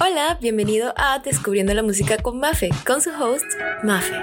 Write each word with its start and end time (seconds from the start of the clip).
Hola, 0.00 0.38
bienvenido 0.40 0.94
a 0.96 1.18
Descubriendo 1.18 1.74
la 1.74 1.82
Música 1.82 2.18
con 2.18 2.38
Mafe, 2.38 2.70
con 2.86 3.00
su 3.00 3.10
host, 3.10 3.44
Mafe. 3.82 4.14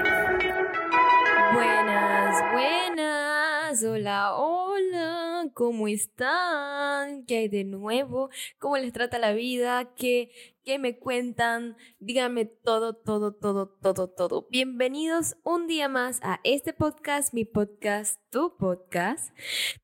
Buenas, 1.52 2.52
buenas, 2.52 3.84
hola, 3.84 4.36
hola, 4.36 5.44
¿cómo 5.52 5.86
están? 5.86 7.26
¿Qué 7.26 7.36
hay 7.36 7.48
de 7.48 7.64
nuevo? 7.64 8.30
¿Cómo 8.58 8.78
les 8.78 8.90
trata 8.94 9.18
la 9.18 9.32
vida? 9.32 9.92
¿Qué, 9.94 10.30
¿Qué 10.66 10.80
me 10.80 10.98
cuentan? 10.98 11.76
Díganme 12.00 12.44
todo, 12.44 12.94
todo, 12.94 13.32
todo, 13.32 13.68
todo, 13.68 14.08
todo. 14.08 14.48
Bienvenidos 14.50 15.36
un 15.44 15.68
día 15.68 15.88
más 15.88 16.18
a 16.24 16.40
este 16.42 16.72
podcast, 16.72 17.32
mi 17.32 17.44
podcast, 17.44 18.20
tu 18.30 18.56
podcast, 18.56 19.32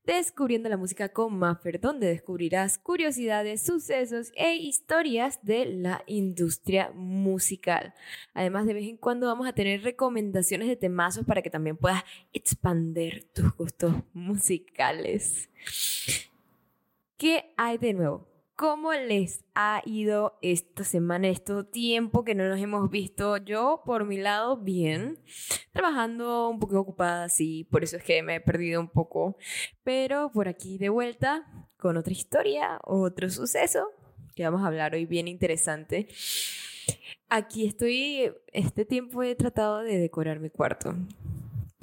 Descubriendo 0.05 0.67
la 0.67 0.75
Música 0.75 1.07
con 1.07 1.39
Maffer, 1.39 1.79
donde 1.79 2.07
descubrirás 2.07 2.79
curiosidades, 2.79 3.63
sucesos 3.63 4.33
e 4.35 4.55
historias 4.55 5.39
de 5.41 5.67
la 5.67 6.03
industria 6.05 6.91
musical. 6.93 7.93
Además, 8.33 8.65
de 8.65 8.73
vez 8.73 8.83
en 8.83 8.97
cuando 8.97 9.27
vamos 9.27 9.47
a 9.47 9.53
tener 9.53 9.83
recomendaciones 9.83 10.67
de 10.67 10.75
temazos 10.75 11.25
para 11.25 11.41
que 11.41 11.49
también 11.49 11.77
puedas 11.77 12.03
expander 12.33 13.23
tus 13.33 13.55
gustos 13.55 13.93
musicales. 14.11 15.49
¿Qué 17.15 17.53
hay 17.55 17.77
de 17.77 17.93
nuevo? 17.93 18.32
¿Cómo 18.55 18.93
les 18.93 19.43
ha 19.55 19.81
ido 19.83 20.37
esta 20.43 20.83
semana, 20.83 21.27
este 21.27 21.63
tiempo 21.63 22.23
que 22.23 22.35
no 22.35 22.47
nos 22.47 22.59
hemos 22.59 22.87
visto? 22.91 23.37
Yo, 23.37 23.81
por 23.83 24.05
mi 24.05 24.17
lado, 24.17 24.57
bien. 24.57 25.17
Trabajando 25.71 26.49
un 26.49 26.59
poco 26.59 26.79
ocupada, 26.79 27.29
sí, 27.29 27.63
por 27.71 27.83
eso 27.83 27.97
es 27.97 28.03
que 28.03 28.21
me 28.21 28.35
he 28.35 28.41
perdido 28.41 28.79
un 28.79 28.89
poco. 28.89 29.37
Pero 29.83 30.31
por 30.31 30.47
aquí 30.47 30.77
de 30.77 30.89
vuelta 30.89 31.67
con 31.77 31.97
otra 31.97 32.13
historia, 32.13 32.79
otro 32.83 33.27
suceso 33.31 33.89
que 34.35 34.43
vamos 34.43 34.61
a 34.61 34.67
hablar 34.67 34.93
hoy 34.93 35.07
bien 35.07 35.27
interesante. 35.27 36.07
Aquí 37.29 37.65
estoy, 37.65 38.31
este 38.51 38.85
tiempo 38.85 39.23
he 39.23 39.33
tratado 39.33 39.79
de 39.79 39.97
decorar 39.97 40.39
mi 40.39 40.51
cuarto 40.51 40.95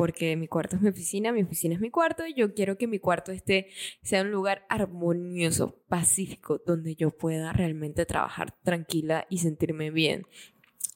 porque 0.01 0.34
mi 0.34 0.48
cuarto 0.48 0.77
es 0.77 0.83
mi 0.83 0.89
oficina, 0.89 1.31
mi 1.31 1.43
oficina 1.43 1.75
es 1.75 1.81
mi 1.83 1.91
cuarto 1.91 2.27
y 2.27 2.33
yo 2.33 2.55
quiero 2.55 2.79
que 2.79 2.87
mi 2.87 2.98
cuarto 2.98 3.33
esté, 3.33 3.69
sea 4.03 4.23
un 4.23 4.31
lugar 4.31 4.65
armonioso, 4.70 5.77
pacífico, 5.89 6.59
donde 6.65 6.95
yo 6.97 7.11
pueda 7.11 7.53
realmente 7.53 8.06
trabajar 8.06 8.56
tranquila 8.62 9.27
y 9.28 9.41
sentirme 9.41 9.91
bien. 9.91 10.27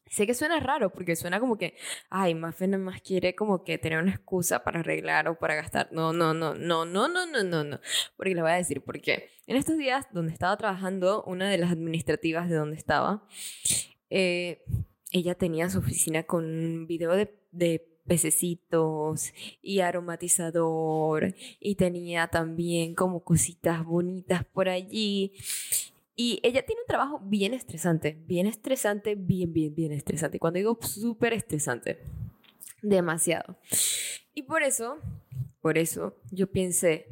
Sé 0.09 0.27
que 0.27 0.33
suena 0.33 0.59
raro 0.59 0.91
porque 0.91 1.17
suena 1.17 1.39
como 1.39 1.59
que, 1.59 1.77
ay, 2.09 2.35
Mafe 2.35 2.67
nada 2.67 2.83
más 2.83 3.03
quiere 3.03 3.35
como 3.35 3.63
que 3.63 3.77
tener 3.77 3.99
una 3.99 4.13
excusa 4.13 4.65
para 4.65 4.81
arreglar 4.81 5.29
o 5.29 5.39
para 5.39 5.55
gastar. 5.55 5.93
No, 5.93 6.15
no, 6.15 6.33
no, 6.33 6.55
no, 6.55 6.87
no, 6.87 7.07
no, 7.07 7.27
no, 7.27 7.45
no, 7.45 7.63
no. 7.63 7.81
Porque 8.17 8.35
le 8.35 8.41
voy 8.41 8.53
a 8.53 8.55
decir 8.55 8.81
por 8.81 9.03
qué. 9.03 9.29
En 9.47 9.57
estos 9.57 9.77
días 9.77 10.07
donde 10.13 10.33
estaba 10.33 10.57
trabajando, 10.57 11.25
una 11.25 11.51
de 11.51 11.59
las 11.59 11.71
administrativas 11.71 12.49
de 12.49 12.57
donde 12.57 12.79
estaba, 12.79 13.29
eh, 14.09 14.65
ella 15.13 15.35
tenía 15.35 15.69
su 15.69 15.81
oficina 15.81 16.23
con 16.23 16.47
un 16.47 16.87
video 16.87 17.13
de, 17.15 17.35
de 17.53 17.94
pececitos 18.07 19.33
y 19.63 19.81
aromatizador 19.81 21.35
y 21.61 21.75
tenía 21.77 22.29
también 22.29 22.95
como 22.95 23.25
cositas 23.25 23.85
bonitas 23.85 24.45
por 24.45 24.69
allí. 24.69 25.33
Y 26.17 26.39
ella 26.43 26.65
tiene 26.65 26.83
un 26.83 26.87
trabajo 26.87 27.21
bien 27.25 27.55
estresante, 27.55 28.17
bien 28.27 28.47
estresante, 28.47 29.17
bien, 29.17 29.53
bien, 29.53 29.75
bien 29.75 29.93
estresante. 29.93 30.39
Cuando 30.39 30.59
digo 30.59 30.79
súper 30.81 31.33
estresante, 31.33 31.99
demasiado. 32.83 33.57
Y 34.35 34.43
por 34.43 34.63
eso, 34.63 34.99
por 35.61 35.77
eso 35.79 36.17
yo 36.31 36.51
pensé, 36.51 37.07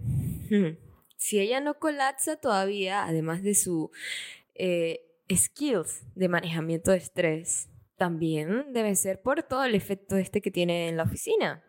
hmm, 0.50 0.76
si 1.16 1.40
ella 1.40 1.60
no 1.60 1.78
colapsa 1.78 2.36
todavía, 2.36 3.04
además 3.04 3.42
de 3.42 3.54
su 3.54 3.90
eh, 4.54 5.00
skills 5.34 6.02
de 6.14 6.28
manejamiento 6.28 6.90
de 6.90 6.98
estrés, 6.98 7.68
también 8.02 8.72
debe 8.72 8.96
ser 8.96 9.22
por 9.22 9.44
todo 9.44 9.62
el 9.62 9.76
efecto 9.76 10.16
este 10.16 10.40
que 10.40 10.50
tiene 10.50 10.88
en 10.88 10.96
la 10.96 11.04
oficina. 11.04 11.62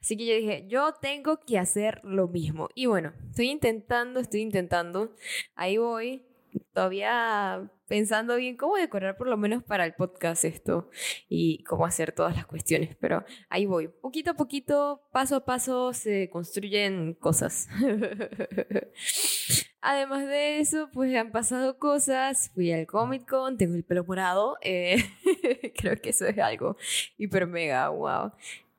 Así 0.00 0.16
que 0.16 0.26
yo 0.26 0.34
dije, 0.34 0.66
yo 0.66 0.92
tengo 1.00 1.38
que 1.38 1.56
hacer 1.56 2.00
lo 2.02 2.26
mismo. 2.26 2.68
Y 2.74 2.86
bueno, 2.86 3.12
estoy 3.28 3.48
intentando, 3.48 4.18
estoy 4.18 4.40
intentando. 4.40 5.14
Ahí 5.54 5.76
voy, 5.76 6.24
todavía 6.72 7.70
pensando 7.90 8.36
bien 8.36 8.56
cómo 8.56 8.76
decorar 8.76 9.16
por 9.16 9.26
lo 9.26 9.36
menos 9.36 9.64
para 9.64 9.84
el 9.84 9.94
podcast 9.94 10.44
esto 10.44 10.88
y 11.28 11.64
cómo 11.64 11.84
hacer 11.84 12.12
todas 12.12 12.36
las 12.36 12.46
cuestiones, 12.46 12.96
pero 13.00 13.24
ahí 13.48 13.66
voy. 13.66 13.88
Poquito 13.88 14.30
a 14.30 14.34
poquito, 14.34 15.02
paso 15.10 15.34
a 15.34 15.44
paso 15.44 15.92
se 15.92 16.30
construyen 16.30 17.14
cosas. 17.14 17.66
Además 19.80 20.24
de 20.28 20.60
eso, 20.60 20.88
pues 20.92 21.12
han 21.16 21.32
pasado 21.32 21.78
cosas. 21.78 22.52
Fui 22.54 22.70
al 22.70 22.86
Comic 22.86 23.28
Con, 23.28 23.56
tengo 23.56 23.74
el 23.74 23.82
pelo 23.82 24.04
morado. 24.04 24.56
Eh, 24.62 25.02
creo 25.76 26.00
que 26.00 26.10
eso 26.10 26.26
es 26.26 26.38
algo 26.38 26.76
hiper 27.18 27.48
mega 27.48 27.88
wow. 27.88 28.30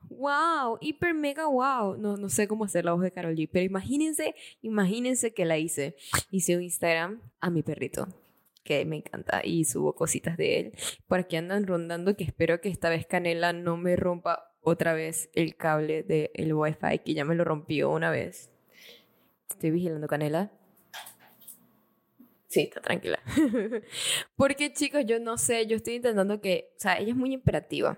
Wow, 0.09 0.77
hiper 0.79 1.13
mega 1.13 1.47
wow. 1.47 1.97
No, 1.97 2.15
no 2.15 2.29
sé 2.29 2.47
cómo 2.47 2.63
hacer 2.63 2.85
la 2.85 2.93
voz 2.93 3.01
de 3.01 3.11
Carol 3.11 3.35
G, 3.35 3.49
pero 3.51 3.65
imagínense, 3.65 4.35
imagínense 4.61 5.33
que 5.33 5.43
la 5.43 5.57
hice. 5.57 5.97
Hice 6.31 6.55
un 6.55 6.63
Instagram 6.63 7.19
a 7.41 7.49
mi 7.49 7.61
perrito, 7.61 8.07
que 8.63 8.85
me 8.85 8.97
encanta, 8.97 9.41
y 9.43 9.65
subo 9.65 9.95
cositas 9.95 10.37
de 10.37 10.59
él. 10.59 10.71
Por 11.07 11.19
aquí 11.19 11.35
andan 11.35 11.67
rondando 11.67 12.15
que 12.15 12.23
espero 12.23 12.61
que 12.61 12.69
esta 12.69 12.89
vez 12.89 13.05
Canela 13.05 13.53
no 13.53 13.77
me 13.77 13.95
rompa 13.95 14.51
otra 14.61 14.93
vez 14.93 15.29
el 15.33 15.55
cable 15.55 16.03
del 16.03 16.29
el 16.33 16.53
Wi-Fi, 16.53 16.99
que 16.99 17.13
ya 17.13 17.25
me 17.25 17.35
lo 17.35 17.43
rompió 17.43 17.89
una 17.89 18.11
vez. 18.11 18.51
Estoy 19.49 19.71
vigilando 19.71 20.07
Canela. 20.07 20.51
Sí, 22.51 22.63
está 22.63 22.81
tranquila. 22.81 23.17
Porque 24.35 24.73
chicos, 24.73 25.05
yo 25.05 25.21
no 25.21 25.37
sé, 25.37 25.67
yo 25.67 25.77
estoy 25.77 25.95
intentando 25.95 26.41
que, 26.41 26.73
o 26.75 26.79
sea, 26.81 26.97
ella 26.97 27.11
es 27.11 27.15
muy 27.15 27.33
imperativa. 27.33 27.97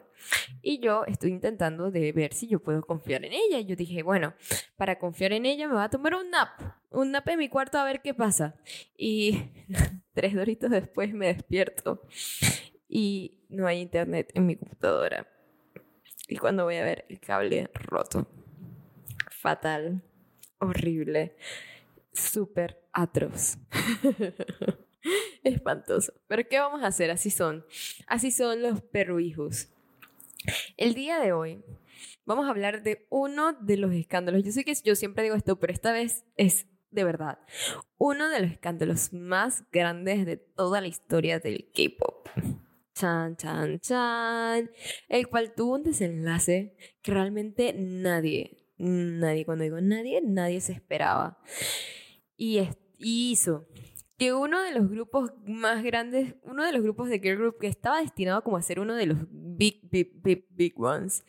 Y 0.61 0.79
yo 0.79 1.05
estoy 1.05 1.31
intentando 1.31 1.89
de 1.89 2.11
ver 2.11 2.33
si 2.33 2.47
yo 2.47 2.59
puedo 2.59 2.83
confiar 2.83 3.25
en 3.25 3.33
ella. 3.33 3.59
Y 3.59 3.65
yo 3.65 3.75
dije, 3.75 4.03
bueno, 4.03 4.35
para 4.77 4.99
confiar 4.99 5.33
en 5.33 5.47
ella 5.47 5.67
me 5.67 5.73
voy 5.73 5.83
a 5.83 5.89
tomar 5.89 6.13
un 6.13 6.29
nap. 6.29 6.49
Un 6.91 7.11
nap 7.11 7.27
en 7.29 7.39
mi 7.39 7.49
cuarto 7.49 7.79
a 7.79 7.83
ver 7.83 8.03
qué 8.03 8.13
pasa. 8.13 8.55
Y 8.95 9.41
tres 10.13 10.35
doritos 10.35 10.69
después 10.69 11.13
me 11.13 11.27
despierto. 11.27 12.01
Y 12.87 13.39
no 13.49 13.67
hay 13.67 13.81
internet 13.81 14.31
en 14.33 14.45
mi 14.45 14.55
computadora. 14.55 15.27
Y 16.27 16.37
cuando 16.37 16.65
voy 16.65 16.75
a 16.75 16.83
ver 16.83 17.05
el 17.09 17.19
cable 17.19 17.69
roto. 17.73 18.27
Fatal. 19.31 20.01
Horrible 20.59 21.35
súper 22.13 22.79
atroz. 22.93 23.57
Espantoso. 25.43 26.13
Pero 26.27 26.47
¿qué 26.47 26.59
vamos 26.59 26.83
a 26.83 26.87
hacer? 26.87 27.11
Así 27.11 27.29
son. 27.29 27.65
Así 28.07 28.31
son 28.31 28.61
los 28.61 28.81
perruijos. 28.81 29.69
El 30.77 30.93
día 30.93 31.19
de 31.19 31.33
hoy 31.33 31.63
vamos 32.25 32.45
a 32.45 32.49
hablar 32.49 32.83
de 32.83 33.05
uno 33.09 33.53
de 33.53 33.77
los 33.77 33.93
escándalos. 33.93 34.43
Yo 34.43 34.51
sé 34.51 34.63
que 34.63 34.73
yo 34.83 34.95
siempre 34.95 35.23
digo 35.23 35.35
esto, 35.35 35.59
pero 35.59 35.73
esta 35.73 35.91
vez 35.91 36.23
es 36.37 36.67
de 36.93 37.03
verdad 37.03 37.39
uno 37.97 38.29
de 38.29 38.41
los 38.41 38.51
escándalos 38.51 39.13
más 39.13 39.63
grandes 39.71 40.25
de 40.25 40.37
toda 40.37 40.81
la 40.81 40.87
historia 40.87 41.39
del 41.39 41.69
K-pop. 41.73 42.27
Chan, 42.93 43.37
chan, 43.37 43.79
chan. 43.79 44.69
El 45.07 45.27
cual 45.29 45.53
tuvo 45.55 45.75
un 45.75 45.83
desenlace 45.83 46.75
que 47.01 47.11
realmente 47.11 47.73
nadie, 47.73 48.67
nadie, 48.77 49.45
cuando 49.45 49.63
digo 49.63 49.79
nadie, 49.81 50.21
nadie 50.21 50.61
se 50.61 50.73
esperaba 50.73 51.39
y, 52.37 52.61
hizo 52.99 53.67
que 54.23 54.31
uno 54.31 54.63
de 54.63 54.71
los 54.71 54.89
grupos 54.89 55.33
más 55.45 55.83
grandes, 55.83 56.35
uno 56.43 56.63
de 56.63 56.71
los 56.71 56.81
grupos 56.81 57.09
de 57.09 57.19
girl 57.19 57.39
group 57.39 57.57
que 57.59 57.67
estaba 57.67 57.99
destinado 57.99 58.41
como 58.41 58.55
a 58.55 58.61
ser 58.61 58.79
uno 58.79 58.95
de 58.95 59.05
los 59.05 59.17
big, 59.29 59.81
big, 59.91 60.13
big, 60.21 60.47
big 60.51 60.79
ones, 60.79 61.25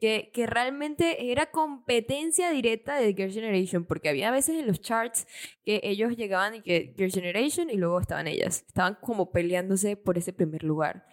que, 0.00 0.30
que 0.32 0.46
realmente 0.46 1.30
era 1.30 1.50
competencia 1.50 2.50
directa 2.50 2.96
de 2.96 3.12
Girl 3.12 3.30
Generation, 3.30 3.84
porque 3.84 4.08
había 4.08 4.30
veces 4.30 4.58
en 4.58 4.66
los 4.66 4.80
charts 4.80 5.26
que 5.62 5.82
ellos 5.84 6.16
llegaban 6.16 6.54
y 6.54 6.62
que 6.62 6.94
Girl 6.96 7.12
Generation 7.12 7.68
y 7.68 7.76
luego 7.76 8.00
estaban 8.00 8.26
ellas, 8.26 8.64
estaban 8.66 8.96
como 9.02 9.30
peleándose 9.30 9.98
por 9.98 10.16
ese 10.16 10.32
primer 10.32 10.64
lugar. 10.64 11.06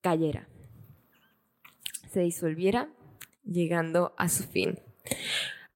Cayera, 0.00 0.48
se 2.10 2.20
disolviera, 2.20 2.90
llegando 3.44 4.14
a 4.16 4.30
su 4.30 4.44
fin. 4.44 4.80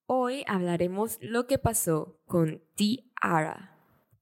Hoy 0.07 0.45
hablaremos 0.47 1.19
lo 1.21 1.47
que 1.47 1.59
pasó 1.59 2.23
con 2.25 2.63
Tiara. 2.75 3.72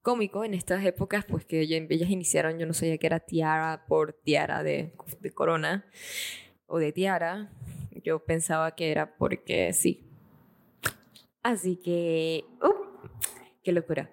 Cómico 0.01 0.43
en 0.43 0.53
estas 0.53 0.83
épocas, 0.85 1.25
pues 1.25 1.45
que 1.45 1.61
ellas 1.61 2.09
iniciaron, 2.09 2.57
yo 2.57 2.65
no 2.65 2.73
sabía 2.73 2.97
que 2.97 3.07
era 3.07 3.19
Tiara 3.19 3.85
por 3.87 4.13
Tiara 4.13 4.63
de, 4.63 4.93
de 5.19 5.31
Corona 5.31 5.85
o 6.65 6.79
de 6.79 6.91
Tiara. 6.91 7.51
Yo 8.03 8.23
pensaba 8.23 8.75
que 8.75 8.91
era 8.91 9.15
porque 9.17 9.73
sí. 9.73 10.07
Así 11.43 11.75
que, 11.77 12.45
uh, 12.61 13.07
qué 13.63 13.71
locura. 13.71 14.11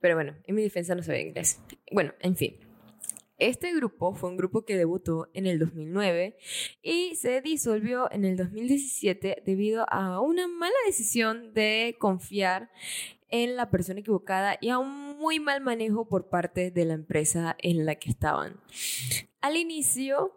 Pero 0.00 0.14
bueno, 0.14 0.34
en 0.44 0.54
mi 0.54 0.62
defensa 0.62 0.94
no 0.94 1.02
sabía 1.02 1.22
inglés. 1.22 1.60
Bueno, 1.90 2.12
en 2.20 2.36
fin. 2.36 2.56
Este 3.38 3.74
grupo 3.74 4.14
fue 4.14 4.30
un 4.30 4.38
grupo 4.38 4.64
que 4.64 4.78
debutó 4.78 5.28
en 5.34 5.46
el 5.46 5.58
2009 5.58 6.38
y 6.82 7.16
se 7.16 7.42
disolvió 7.42 8.10
en 8.10 8.24
el 8.24 8.34
2017 8.36 9.42
debido 9.44 9.84
a 9.90 10.20
una 10.20 10.48
mala 10.48 10.74
decisión 10.86 11.52
de 11.52 11.96
confiar 11.98 12.70
en 13.28 13.56
la 13.56 13.68
persona 13.68 14.00
equivocada 14.00 14.56
y 14.60 14.70
a 14.70 14.78
un 14.78 15.05
muy 15.16 15.40
mal 15.40 15.60
manejo 15.60 16.08
por 16.08 16.28
parte 16.28 16.70
de 16.70 16.84
la 16.84 16.94
empresa 16.94 17.56
en 17.58 17.86
la 17.86 17.96
que 17.96 18.10
estaban. 18.10 18.60
Al 19.40 19.56
inicio, 19.56 20.32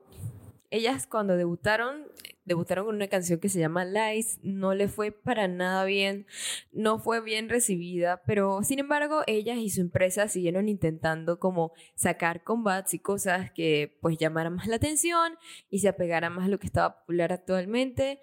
ellas 0.72 1.08
cuando 1.08 1.36
debutaron, 1.36 2.08
debutaron 2.46 2.86
con 2.86 2.96
una 2.96 3.08
canción 3.08 3.40
que 3.40 3.50
se 3.50 3.60
llama 3.60 3.86
Lies, 3.86 4.40
no 4.44 4.74
le 4.74 4.88
fue 4.88 5.12
para 5.12 5.48
nada 5.48 5.84
bien, 5.86 6.28
no 6.72 7.00
fue 7.00 7.22
bien 7.22 7.50
recibida, 7.50 8.22
pero 8.26 8.62
sin 8.64 8.80
embargo 8.80 9.24
ellas 9.28 9.58
y 9.58 9.70
su 9.70 9.82
empresa 9.82 10.28
siguieron 10.28 10.70
intentando 10.70 11.40
como 11.40 11.74
sacar 11.96 12.44
combats 12.44 12.94
y 12.94 13.00
cosas 13.00 13.52
que 13.52 13.98
pues 14.02 14.18
llamaran 14.18 14.56
más 14.56 14.68
la 14.68 14.76
atención 14.76 15.34
y 15.70 15.80
se 15.80 15.90
apegaran 15.90 16.34
más 16.34 16.46
a 16.46 16.50
lo 16.50 16.60
que 16.60 16.68
estaba 16.68 17.00
popular 17.00 17.34
actualmente. 17.34 18.20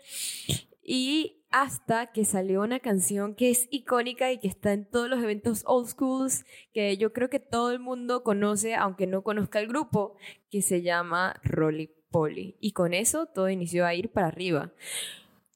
Y 0.89 1.45
hasta 1.59 2.13
que 2.13 2.27
salió 2.27 2.61
una 2.61 2.81
canción 2.81 3.35
que 3.35 3.49
es 3.49 3.67
icónica 3.71 4.31
y 4.31 4.39
que 4.39 4.47
está 4.47 4.75
en 4.75 4.85
todos 4.85 5.09
los 5.09 5.23
eventos 5.23 5.63
old 5.65 5.89
schools, 5.89 6.45
que 6.75 6.99
yo 6.99 7.15
creo 7.15 7.31
que 7.31 7.41
todo 7.41 7.71
el 7.71 7.79
mundo 7.79 8.23
conoce, 8.23 8.75
aunque 8.75 9.07
no 9.07 9.23
conozca 9.23 9.59
el 9.59 9.67
grupo, 9.67 10.19
que 10.51 10.61
se 10.61 10.83
llama 10.83 11.41
Rolly 11.43 11.91
Polly. 12.11 12.59
Y 12.61 12.73
con 12.73 12.93
eso 12.93 13.25
todo 13.25 13.49
inició 13.49 13.87
a 13.87 13.95
ir 13.95 14.13
para 14.13 14.27
arriba. 14.27 14.75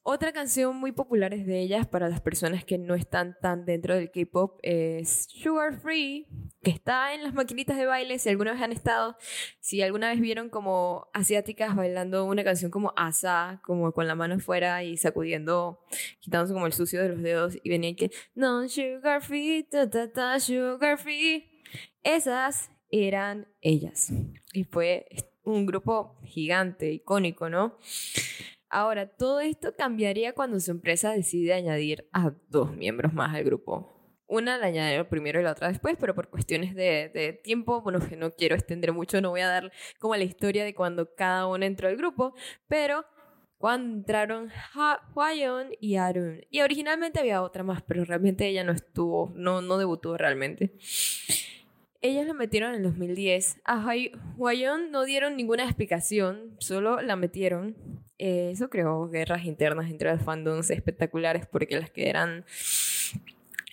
Otra 0.03 0.33
canción 0.33 0.77
muy 0.77 0.91
popular 0.91 1.37
de 1.37 1.59
ellas 1.59 1.85
para 1.85 2.09
las 2.09 2.21
personas 2.21 2.65
que 2.65 2.79
no 2.79 2.95
están 2.95 3.37
tan 3.39 3.65
dentro 3.65 3.93
del 3.93 4.09
K-pop 4.09 4.57
es 4.63 5.27
Sugar 5.29 5.79
Free, 5.79 6.25
que 6.63 6.71
está 6.71 7.13
en 7.13 7.21
las 7.21 7.35
maquinitas 7.35 7.77
de 7.77 7.85
baile. 7.85 8.17
Si 8.17 8.27
alguna 8.27 8.53
vez 8.53 8.63
han 8.63 8.71
estado, 8.71 9.15
si 9.59 9.83
alguna 9.83 10.09
vez 10.09 10.19
vieron 10.19 10.49
como 10.49 11.07
asiáticas 11.13 11.75
bailando 11.75 12.25
una 12.25 12.43
canción 12.43 12.71
como 12.71 12.93
Asa, 12.97 13.61
como 13.63 13.91
con 13.91 14.07
la 14.07 14.15
mano 14.15 14.39
fuera 14.39 14.83
y 14.83 14.97
sacudiendo, 14.97 15.85
quitándose 16.19 16.53
como 16.53 16.65
el 16.65 16.73
sucio 16.73 16.99
de 16.99 17.09
los 17.09 17.21
dedos 17.21 17.59
y 17.61 17.69
venían 17.69 17.95
que 17.95 18.09
No 18.33 18.67
Sugar 18.67 19.21
Free, 19.21 19.67
ta 19.69 19.87
ta 19.87 20.11
ta 20.11 20.39
Sugar 20.39 20.97
Free. 20.97 21.47
Esas 22.01 22.71
eran 22.89 23.47
ellas. 23.61 24.11
Y 24.51 24.63
fue 24.63 25.05
un 25.43 25.67
grupo 25.67 26.17
gigante, 26.23 26.91
icónico, 26.91 27.49
¿no? 27.49 27.77
Ahora, 28.73 29.05
todo 29.05 29.41
esto 29.41 29.75
cambiaría 29.75 30.31
cuando 30.33 30.57
su 30.61 30.71
empresa 30.71 31.11
decide 31.11 31.53
añadir 31.53 32.07
a 32.13 32.31
dos 32.47 32.73
miembros 32.73 33.13
más 33.13 33.35
al 33.35 33.43
grupo. 33.43 34.15
Una 34.27 34.57
la 34.57 34.67
añadieron 34.67 35.07
primero 35.07 35.41
y 35.41 35.43
la 35.43 35.51
otra 35.51 35.67
después, 35.67 35.97
pero 35.99 36.15
por 36.15 36.29
cuestiones 36.29 36.73
de, 36.73 37.41
tiempo, 37.43 37.81
bueno, 37.81 37.99
que 37.99 38.15
no 38.15 38.31
quiero 38.31 38.55
extender 38.55 38.93
mucho, 38.93 39.19
no 39.19 39.31
voy 39.31 39.41
a 39.41 39.49
dar 39.49 39.73
como 39.99 40.15
la 40.15 40.23
historia 40.23 40.63
de 40.63 40.73
cuando 40.73 41.13
cada 41.15 41.47
uno 41.47 41.65
entró 41.65 41.89
al 41.89 41.97
grupo, 41.97 42.33
pero 42.69 43.03
cuando 43.57 43.97
entraron 43.97 44.49
Hwayeon 45.15 45.71
y 45.81 45.97
Arun. 45.97 46.39
Y 46.49 46.61
originalmente 46.61 47.19
había 47.19 47.41
otra 47.41 47.63
más, 47.63 47.81
pero 47.81 48.05
realmente 48.05 48.47
ella 48.47 48.63
no 48.63 48.71
estuvo, 48.71 49.33
no, 49.35 49.61
no 49.61 49.77
debutó 49.79 50.15
realmente. 50.15 50.77
Ellas 52.03 52.25
la 52.25 52.33
metieron 52.33 52.71
en 52.71 52.77
el 52.77 52.83
2010. 52.83 53.61
A 53.63 53.85
Hwayeon 54.37 54.91
no 54.91 55.05
dieron 55.05 55.37
ninguna 55.37 55.65
explicación, 55.65 56.55
solo 56.57 57.01
la 57.01 57.15
metieron. 57.15 57.75
Eh, 58.17 58.51
eso 58.51 58.69
creó 58.69 59.07
guerras 59.09 59.45
internas 59.45 59.89
entre 59.89 60.11
los 60.11 60.21
fandoms 60.21 60.69
espectaculares 60.69 61.45
porque 61.45 61.79
las 61.79 61.91
que 61.91 62.09
eran 62.09 62.45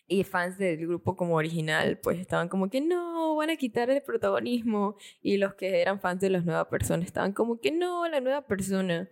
y 0.08 0.24
fans 0.24 0.56
del 0.58 0.78
grupo 0.78 1.16
como 1.16 1.36
original, 1.36 1.98
pues 1.98 2.18
estaban 2.18 2.48
como 2.48 2.70
que 2.70 2.80
no, 2.80 3.36
van 3.36 3.50
a 3.50 3.56
quitar 3.56 3.90
el 3.90 4.02
protagonismo. 4.02 4.96
Y 5.22 5.36
los 5.36 5.54
que 5.54 5.80
eran 5.80 6.00
fans 6.00 6.20
de 6.20 6.30
las 6.30 6.44
nuevas 6.44 6.66
personas 6.68 7.06
estaban 7.06 7.32
como 7.32 7.60
que 7.60 7.70
no, 7.70 8.08
la 8.08 8.20
nueva 8.20 8.42
persona 8.42 9.08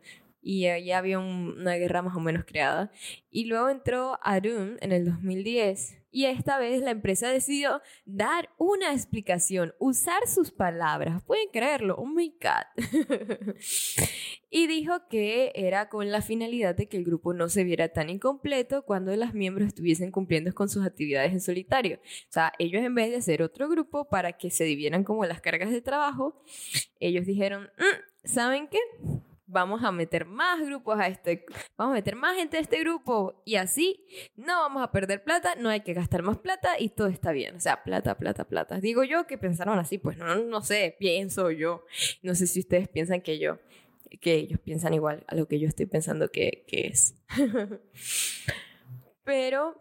y 0.46 0.66
ahí 0.66 0.92
había 0.92 1.18
una 1.18 1.74
guerra 1.74 2.02
más 2.02 2.16
o 2.16 2.20
menos 2.20 2.44
creada. 2.44 2.92
Y 3.32 3.46
luego 3.46 3.68
entró 3.68 4.16
Arun 4.22 4.76
en 4.80 4.92
el 4.92 5.04
2010 5.04 6.04
y 6.12 6.26
esta 6.26 6.56
vez 6.56 6.80
la 6.82 6.92
empresa 6.92 7.28
decidió 7.28 7.82
dar 8.04 8.50
una 8.56 8.92
explicación, 8.92 9.74
usar 9.80 10.28
sus 10.28 10.52
palabras, 10.52 11.20
pueden 11.24 11.48
creerlo, 11.52 11.96
oh 11.96 12.06
my 12.06 12.32
god. 12.40 12.84
y 14.50 14.68
dijo 14.68 15.08
que 15.10 15.50
era 15.56 15.88
con 15.88 16.12
la 16.12 16.22
finalidad 16.22 16.76
de 16.76 16.86
que 16.86 16.96
el 16.96 17.04
grupo 17.04 17.34
no 17.34 17.48
se 17.48 17.64
viera 17.64 17.88
tan 17.88 18.08
incompleto 18.08 18.82
cuando 18.82 19.14
los 19.16 19.34
miembros 19.34 19.66
estuviesen 19.66 20.12
cumpliendo 20.12 20.54
con 20.54 20.68
sus 20.68 20.86
actividades 20.86 21.32
en 21.32 21.40
solitario. 21.40 21.96
O 21.96 22.32
sea, 22.32 22.52
ellos 22.60 22.84
en 22.84 22.94
vez 22.94 23.10
de 23.10 23.16
hacer 23.16 23.42
otro 23.42 23.68
grupo 23.68 24.08
para 24.08 24.34
que 24.34 24.50
se 24.50 24.62
dividieran 24.62 25.02
como 25.02 25.26
las 25.26 25.40
cargas 25.40 25.72
de 25.72 25.82
trabajo, 25.82 26.40
ellos 27.00 27.26
dijeron, 27.26 27.64
mm, 27.78 28.28
¿saben 28.28 28.68
qué? 28.68 28.78
Vamos 29.46 29.84
a 29.84 29.92
meter 29.92 30.26
más 30.26 30.60
grupos 30.60 30.98
a 30.98 31.06
este, 31.06 31.46
vamos 31.76 31.92
a 31.92 31.94
meter 31.94 32.16
más 32.16 32.36
gente 32.36 32.56
a 32.56 32.60
este 32.60 32.80
grupo 32.80 33.42
y 33.44 33.56
así 33.56 34.04
no 34.36 34.60
vamos 34.60 34.82
a 34.82 34.90
perder 34.90 35.22
plata, 35.22 35.54
no 35.56 35.68
hay 35.68 35.80
que 35.80 35.94
gastar 35.94 36.22
más 36.22 36.38
plata 36.38 36.78
y 36.78 36.88
todo 36.90 37.08
está 37.08 37.32
bien. 37.32 37.56
O 37.56 37.60
sea, 37.60 37.82
plata, 37.84 38.16
plata, 38.18 38.44
plata. 38.48 38.80
Digo 38.80 39.04
yo 39.04 39.26
que 39.26 39.38
pensaron 39.38 39.78
así, 39.78 39.98
pues 39.98 40.18
no, 40.18 40.34
no 40.36 40.60
sé, 40.62 40.96
pienso 40.98 41.50
yo. 41.50 41.84
No 42.22 42.34
sé 42.34 42.46
si 42.46 42.60
ustedes 42.60 42.88
piensan 42.88 43.20
que 43.20 43.38
yo, 43.38 43.58
que 44.20 44.34
ellos 44.34 44.60
piensan 44.60 44.94
igual 44.94 45.24
a 45.28 45.34
lo 45.34 45.46
que 45.46 45.58
yo 45.58 45.68
estoy 45.68 45.86
pensando 45.86 46.30
que, 46.30 46.64
es. 46.68 47.14
Pero, 49.24 49.78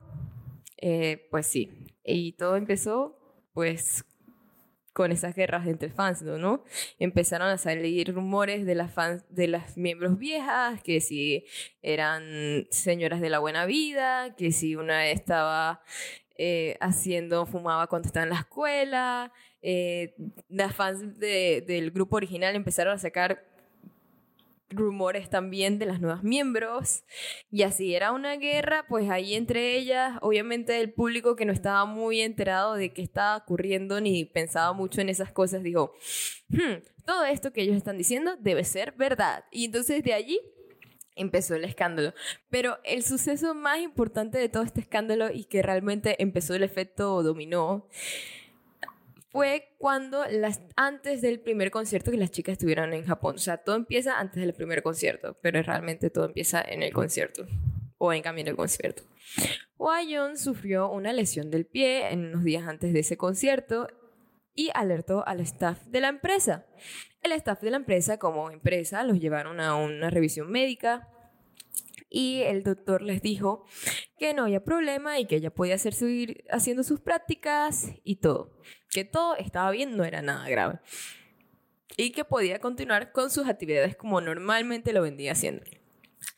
eh, 0.77 1.27
pues 1.29 1.47
sí. 1.47 1.71
Y 2.03 2.33
todo 2.33 2.55
empezó, 2.55 3.17
pues, 3.53 4.05
con 4.95 5.11
esas 5.11 5.35
guerras 5.35 5.67
entre 5.67 5.89
fans, 5.89 6.21
¿no? 6.21 6.63
Empezaron 6.99 7.49
a 7.49 7.57
salir 7.57 8.13
rumores 8.13 8.65
de 8.65 8.75
las 8.75 8.93
fans, 8.93 9.25
de 9.27 9.49
las 9.49 9.75
miembros 9.75 10.17
viejas, 10.17 10.81
que 10.81 11.01
si 11.01 11.45
eran 11.81 12.65
señoras 12.71 13.19
de 13.19 13.29
la 13.29 13.39
buena 13.39 13.65
vida, 13.65 14.33
que 14.37 14.53
si 14.53 14.77
una 14.77 15.09
estaba 15.09 15.81
eh, 16.37 16.77
haciendo, 16.79 17.45
fumaba 17.45 17.87
cuando 17.87 18.07
estaba 18.07 18.23
en 18.23 18.29
la 18.29 18.39
escuela. 18.39 19.33
Eh, 19.61 20.15
las 20.47 20.73
fans 20.73 21.19
del 21.19 21.91
grupo 21.91 22.15
original 22.15 22.55
empezaron 22.55 22.93
a 22.93 22.97
sacar 22.97 23.43
rumores 24.69 25.29
también 25.29 25.79
de 25.79 25.85
las 25.85 26.01
nuevas 26.01 26.23
miembros. 26.23 27.03
Y 27.51 27.63
así 27.63 27.95
era 27.95 28.11
una 28.11 28.35
guerra 28.37 28.85
pues 28.87 29.09
ahí 29.09 29.35
entre 29.35 29.77
ellas. 29.77 30.17
Obviamente 30.21 30.79
el 30.79 30.93
público 30.93 31.35
que 31.35 31.45
no 31.45 31.53
estaba 31.53 31.85
muy 31.85 32.21
enterado 32.21 32.75
de 32.75 32.93
qué 32.93 33.01
estaba 33.01 33.37
ocurriendo 33.37 34.01
ni 34.01 34.25
pensaba 34.25 34.73
mucho 34.73 35.01
en 35.01 35.09
esas 35.09 35.31
cosas 35.31 35.63
dijo 35.63 35.93
hmm, 36.49 36.83
todo 37.05 37.25
esto 37.25 37.53
que 37.53 37.61
ellos 37.61 37.75
están 37.75 37.97
diciendo 37.97 38.35
debe 38.39 38.63
ser 38.63 38.93
verdad 38.93 39.45
y 39.51 39.65
entonces 39.65 40.03
de 40.03 40.13
allí 40.13 40.39
empezó 41.15 41.55
el 41.55 41.63
escándalo. 41.63 42.13
Pero 42.49 42.79
el 42.83 43.03
suceso 43.03 43.55
más 43.55 43.79
importante 43.79 44.37
de 44.37 44.49
todo 44.49 44.63
este 44.63 44.81
escándalo 44.81 45.31
y 45.31 45.45
que 45.45 45.61
realmente 45.61 46.21
empezó 46.21 46.55
el 46.55 46.63
efecto 46.63 47.23
dominó 47.23 47.87
fue 49.35 49.75
cuando 49.77 50.23
antes 50.77 51.21
del 51.21 51.41
primer 51.41 51.69
concierto 51.69 52.09
que 52.09 52.15
las 52.15 52.31
chicas 52.31 52.53
estuvieron 52.53 52.93
en 52.93 53.05
Japón. 53.05 53.35
O 53.35 53.37
sea, 53.37 53.57
todo 53.57 53.75
empieza 53.75 54.17
antes 54.17 54.41
del 54.41 54.53
primer 54.53 54.81
concierto, 54.81 55.37
pero 55.41 55.61
realmente 55.61 56.09
todo 56.09 56.23
empieza 56.23 56.61
en 56.61 56.81
el 56.83 56.93
concierto 56.93 57.45
o 57.97 58.13
en 58.13 58.21
camino 58.21 58.51
al 58.51 58.55
concierto. 58.55 59.03
Hwayeon 59.75 60.37
sufrió 60.37 60.89
una 60.89 61.11
lesión 61.11 61.51
del 61.51 61.65
pie 61.65 62.13
en 62.13 62.27
unos 62.27 62.45
días 62.45 62.65
antes 62.65 62.93
de 62.93 62.99
ese 63.01 63.17
concierto 63.17 63.89
y 64.53 64.69
alertó 64.73 65.27
al 65.27 65.41
staff 65.41 65.83
de 65.83 65.99
la 65.99 66.07
empresa. 66.07 66.65
El 67.21 67.33
staff 67.33 67.59
de 67.59 67.71
la 67.71 67.77
empresa, 67.77 68.17
como 68.17 68.49
empresa, 68.51 69.03
los 69.03 69.19
llevaron 69.19 69.59
a 69.59 69.75
una 69.75 70.09
revisión 70.09 70.49
médica 70.49 71.09
y 72.15 72.43
el 72.43 72.63
doctor 72.63 73.01
les 73.01 73.21
dijo 73.21 73.65
que 74.17 74.33
no 74.33 74.43
había 74.43 74.63
problema 74.63 75.19
y 75.19 75.25
que 75.25 75.35
ella 75.35 75.53
podía 75.53 75.75
hacer 75.75 75.93
seguir 75.93 76.45
haciendo 76.49 76.81
sus 76.83 77.01
prácticas 77.01 77.89
y 78.05 78.15
todo, 78.15 78.57
que 78.89 79.03
todo 79.03 79.35
estaba 79.35 79.69
bien, 79.71 79.97
no 79.97 80.05
era 80.05 80.21
nada 80.21 80.47
grave 80.47 80.79
y 81.97 82.11
que 82.11 82.23
podía 82.23 82.59
continuar 82.59 83.11
con 83.11 83.29
sus 83.29 83.47
actividades 83.47 83.97
como 83.97 84.21
normalmente 84.21 84.93
lo 84.93 85.01
vendía 85.01 85.33
haciendo. 85.33 85.65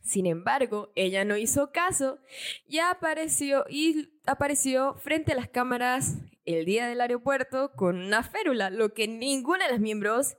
Sin 0.02 0.26
embargo, 0.26 0.92
ella 0.96 1.26
no 1.26 1.38
hizo 1.38 1.72
caso 1.72 2.20
y 2.68 2.80
apareció, 2.80 3.66
y 3.70 4.10
apareció 4.26 4.96
frente 4.96 5.34
a 5.34 5.36
las 5.36 5.48
cámaras 5.48 6.16
el 6.48 6.66
día 6.66 6.88
del 6.88 7.02
aeropuerto 7.02 7.74
con 7.76 7.98
una 7.98 8.24
férula, 8.24 8.70
lo 8.70 8.94
que 8.94 9.08
ninguna 9.08 9.66
de 9.66 9.72
las 9.72 9.82
miembros 9.82 10.38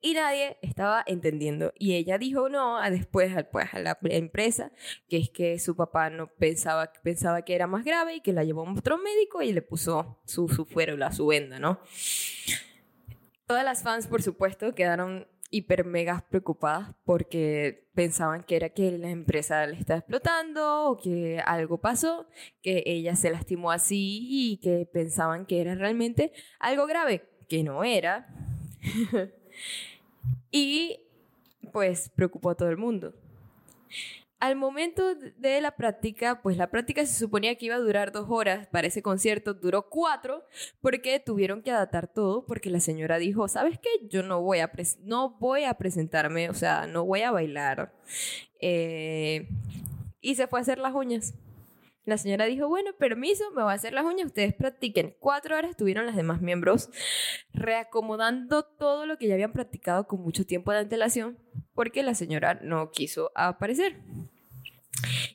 y 0.00 0.14
nadie 0.14 0.58
estaba 0.62 1.04
entendiendo. 1.06 1.72
Y 1.78 1.94
ella 1.94 2.18
dijo 2.18 2.48
no 2.48 2.78
a 2.78 2.90
después 2.90 3.32
pues, 3.52 3.72
a 3.72 3.78
la 3.78 3.98
empresa, 4.02 4.72
que 5.08 5.18
es 5.18 5.30
que 5.30 5.58
su 5.58 5.76
papá 5.76 6.10
no 6.10 6.28
pensaba, 6.28 6.90
pensaba 7.02 7.42
que 7.42 7.54
era 7.54 7.66
más 7.66 7.84
grave 7.84 8.16
y 8.16 8.20
que 8.22 8.32
la 8.32 8.42
llevó 8.42 8.66
a 8.66 8.72
otro 8.72 8.98
médico 8.98 9.42
y 9.42 9.52
le 9.52 9.62
puso 9.62 10.18
su, 10.24 10.48
su 10.48 10.64
férula, 10.64 11.12
su 11.12 11.26
venda, 11.26 11.58
¿no? 11.58 11.80
Todas 13.46 13.64
las 13.64 13.82
fans, 13.82 14.06
por 14.06 14.22
supuesto, 14.22 14.74
quedaron 14.74 15.26
hiper 15.50 15.84
mega 15.84 16.24
preocupadas 16.28 16.94
porque 17.04 17.88
pensaban 17.94 18.42
que 18.44 18.56
era 18.56 18.70
que 18.70 18.92
la 18.92 19.10
empresa 19.10 19.66
le 19.66 19.78
estaba 19.78 19.98
explotando 19.98 20.90
o 20.90 20.96
que 20.96 21.40
algo 21.44 21.78
pasó, 21.78 22.28
que 22.62 22.82
ella 22.86 23.16
se 23.16 23.30
lastimó 23.30 23.70
así 23.70 24.26
y 24.30 24.56
que 24.58 24.86
pensaban 24.86 25.46
que 25.46 25.60
era 25.60 25.74
realmente 25.74 26.32
algo 26.58 26.86
grave, 26.86 27.24
que 27.48 27.62
no 27.62 27.84
era. 27.84 28.26
y 30.50 31.00
pues 31.72 32.08
preocupó 32.10 32.50
a 32.50 32.54
todo 32.54 32.70
el 32.70 32.76
mundo. 32.76 33.14
Al 34.40 34.56
momento 34.56 35.14
de 35.14 35.60
la 35.60 35.76
práctica, 35.76 36.40
pues 36.42 36.56
la 36.56 36.70
práctica 36.70 37.04
se 37.04 37.18
suponía 37.18 37.56
que 37.56 37.66
iba 37.66 37.74
a 37.74 37.78
durar 37.78 38.10
dos 38.10 38.26
horas, 38.30 38.66
para 38.68 38.86
ese 38.86 39.02
concierto 39.02 39.52
duró 39.52 39.90
cuatro, 39.90 40.46
porque 40.80 41.20
tuvieron 41.20 41.62
que 41.62 41.70
adaptar 41.70 42.08
todo, 42.08 42.46
porque 42.46 42.70
la 42.70 42.80
señora 42.80 43.18
dijo, 43.18 43.48
¿sabes 43.48 43.78
qué? 43.78 43.90
Yo 44.08 44.22
no 44.22 44.40
voy 44.40 44.60
a, 44.60 44.72
no 45.02 45.36
voy 45.38 45.64
a 45.64 45.74
presentarme, 45.74 46.48
o 46.48 46.54
sea, 46.54 46.86
no 46.86 47.04
voy 47.04 47.20
a 47.20 47.30
bailar. 47.30 47.92
Eh, 48.60 49.46
y 50.22 50.34
se 50.36 50.46
fue 50.46 50.58
a 50.58 50.62
hacer 50.62 50.78
las 50.78 50.94
uñas. 50.94 51.34
La 52.04 52.16
señora 52.16 52.46
dijo, 52.46 52.66
bueno, 52.66 52.92
permiso, 52.98 53.50
me 53.50 53.62
voy 53.62 53.72
a 53.72 53.74
hacer 53.74 53.92
las 53.92 54.04
uñas, 54.04 54.26
ustedes 54.26 54.54
practiquen. 54.54 55.16
Cuatro 55.20 55.56
horas 55.56 55.70
estuvieron 55.70 56.06
las 56.06 56.16
demás 56.16 56.40
miembros 56.40 56.88
reacomodando 57.52 58.64
todo 58.64 59.06
lo 59.06 59.18
que 59.18 59.28
ya 59.28 59.34
habían 59.34 59.52
practicado 59.52 60.06
con 60.06 60.20
mucho 60.22 60.46
tiempo 60.46 60.72
de 60.72 60.78
antelación, 60.78 61.38
porque 61.74 62.02
la 62.02 62.14
señora 62.14 62.54
no 62.62 62.90
quiso 62.90 63.32
aparecer. 63.34 63.98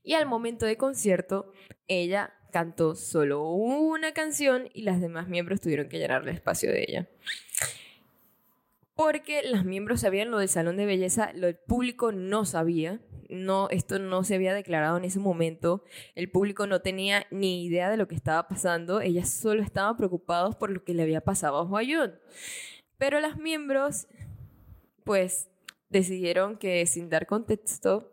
Y 0.04 0.14
al 0.14 0.26
momento 0.26 0.66
de 0.66 0.78
concierto, 0.78 1.54
ella 1.88 2.34
cantó 2.52 2.96
solo 2.96 3.50
una 3.50 4.14
canción 4.14 4.70
y 4.74 4.84
las 4.84 5.02
demás 5.02 5.28
miembros 5.28 5.62
tuvieron 5.62 5.90
que 5.90 5.98
llenar 5.98 6.24
el 6.24 6.30
espacio 6.30 6.72
de 6.72 6.86
ella. 6.88 7.10
Porque 8.96 9.42
los 9.44 9.66
miembros 9.66 10.02
sabían 10.02 10.32
lo 10.32 10.40
del 10.40 10.48
salón 10.48 10.78
de 10.78 10.86
belleza, 10.86 11.32
lo 11.34 11.54
público 11.66 12.12
no 12.12 12.46
sabía. 12.46 13.02
No, 13.28 13.68
esto 13.70 14.00
no 14.00 14.24
se 14.24 14.36
había 14.36 14.54
declarado 14.54 14.98
en 14.98 15.04
ese 15.04 15.20
momento. 15.20 15.84
El 16.14 16.30
público 16.30 16.68
no 16.68 16.82
tenía 16.82 17.26
ni 17.32 17.66
idea 17.66 17.90
de 17.90 17.98
lo 17.98 18.08
que 18.08 18.16
estaba 18.16 18.48
pasando. 18.48 19.02
Ellas 19.02 19.30
solo 19.30 19.64
estaban 19.64 19.98
preocupados 19.98 20.56
por 20.56 20.70
lo 20.70 20.84
que 20.84 20.94
le 20.94 21.04
había 21.04 21.22
pasado 21.22 21.58
a 21.58 21.64
Huayun. 21.64 22.14
Pero 22.98 23.20
los 23.20 23.38
miembros, 23.38 24.08
pues, 25.04 25.50
decidieron 25.90 26.58
que 26.58 26.86
sin 26.86 27.10
dar 27.10 27.26
contexto 27.26 28.12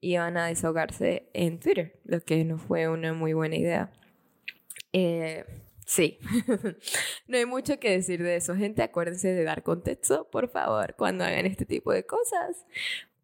iban 0.00 0.36
a 0.36 0.46
desahogarse 0.46 1.28
en 1.32 1.58
Twitter, 1.58 2.00
lo 2.04 2.20
que 2.20 2.44
no 2.44 2.58
fue 2.58 2.88
una 2.88 3.12
muy 3.12 3.32
buena 3.32 3.56
idea. 3.56 3.92
Eh, 4.92 5.44
sí, 5.84 6.18
no 7.26 7.36
hay 7.36 7.46
mucho 7.46 7.78
que 7.78 7.90
decir 7.90 8.22
de 8.22 8.36
eso, 8.36 8.54
gente. 8.54 8.82
Acuérdense 8.82 9.28
de 9.28 9.44
dar 9.44 9.62
contexto, 9.62 10.28
por 10.30 10.48
favor, 10.48 10.94
cuando 10.96 11.24
hagan 11.24 11.46
este 11.46 11.66
tipo 11.66 11.92
de 11.92 12.04
cosas. 12.04 12.64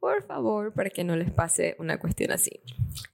Por 0.01 0.23
favor, 0.27 0.73
para 0.73 0.89
que 0.89 1.05
no 1.05 1.15
les 1.15 1.31
pase 1.31 1.77
una 1.79 1.99
cuestión 1.99 2.33
así. 2.33 2.63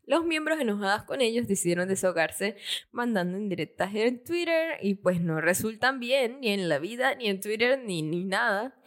Los 0.07 0.25
miembros 0.25 0.61
enojados 0.61 1.03
con 1.03 1.21
ellos 1.21 1.49
decidieron 1.49 1.89
desahogarse 1.89 2.57
mandando 2.93 3.37
indirectas 3.39 3.93
en 3.93 4.23
Twitter 4.23 4.79
y 4.81 4.95
pues 4.95 5.21
no 5.21 5.41
resultan 5.41 5.99
bien 5.99 6.41
ni 6.41 6.51
en 6.51 6.69
la 6.69 6.79
vida, 6.79 7.17
ni 7.17 7.27
en 7.27 7.41
Twitter, 7.41 7.81
ni, 7.85 8.03
ni 8.03 8.23
nada. 8.23 8.81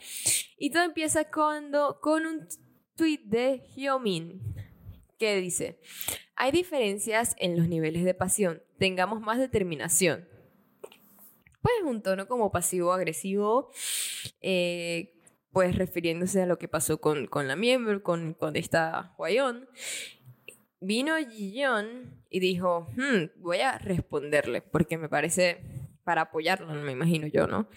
Y 0.58 0.70
todo 0.72 0.84
empieza 0.84 1.30
cuando, 1.30 2.00
con 2.00 2.26
un 2.26 2.48
tweet 2.96 3.20
de 3.26 3.64
Hyomin 3.76 4.42
que 5.18 5.36
dice, 5.36 5.82
hay 6.38 6.52
diferencias 6.52 7.36
en 7.38 7.58
los 7.58 7.68
niveles 7.68 8.06
de 8.06 8.14
pasión, 8.14 8.64
tengamos 8.78 9.20
más 9.20 9.38
determinación. 9.38 10.26
Pues 11.62 11.76
un 11.84 12.02
tono 12.02 12.28
como 12.28 12.52
pasivo-agresivo, 12.52 13.72
eh, 14.42 15.14
pues 15.52 15.76
refiriéndose 15.76 16.42
a 16.42 16.46
lo 16.46 16.58
que 16.58 16.68
pasó 16.68 17.02
con, 17.02 17.28
con 17.28 17.48
la 17.48 17.56
miembro, 17.56 18.02
con, 18.02 18.34
con 18.34 18.56
esta 18.56 19.14
Huayon. 19.18 19.68
Vino 20.82 21.18
Jiyeon 21.18 22.24
y 22.30 22.40
dijo, 22.40 22.88
hmm, 22.96 23.42
voy 23.42 23.60
a 23.60 23.78
responderle, 23.78 24.62
porque 24.62 24.98
me 24.98 25.10
parece 25.10 25.62
para 26.04 26.22
apoyarlo, 26.22 26.74
me 26.74 26.92
imagino 26.92 27.28
yo, 27.28 27.48
¿no? 27.48 27.70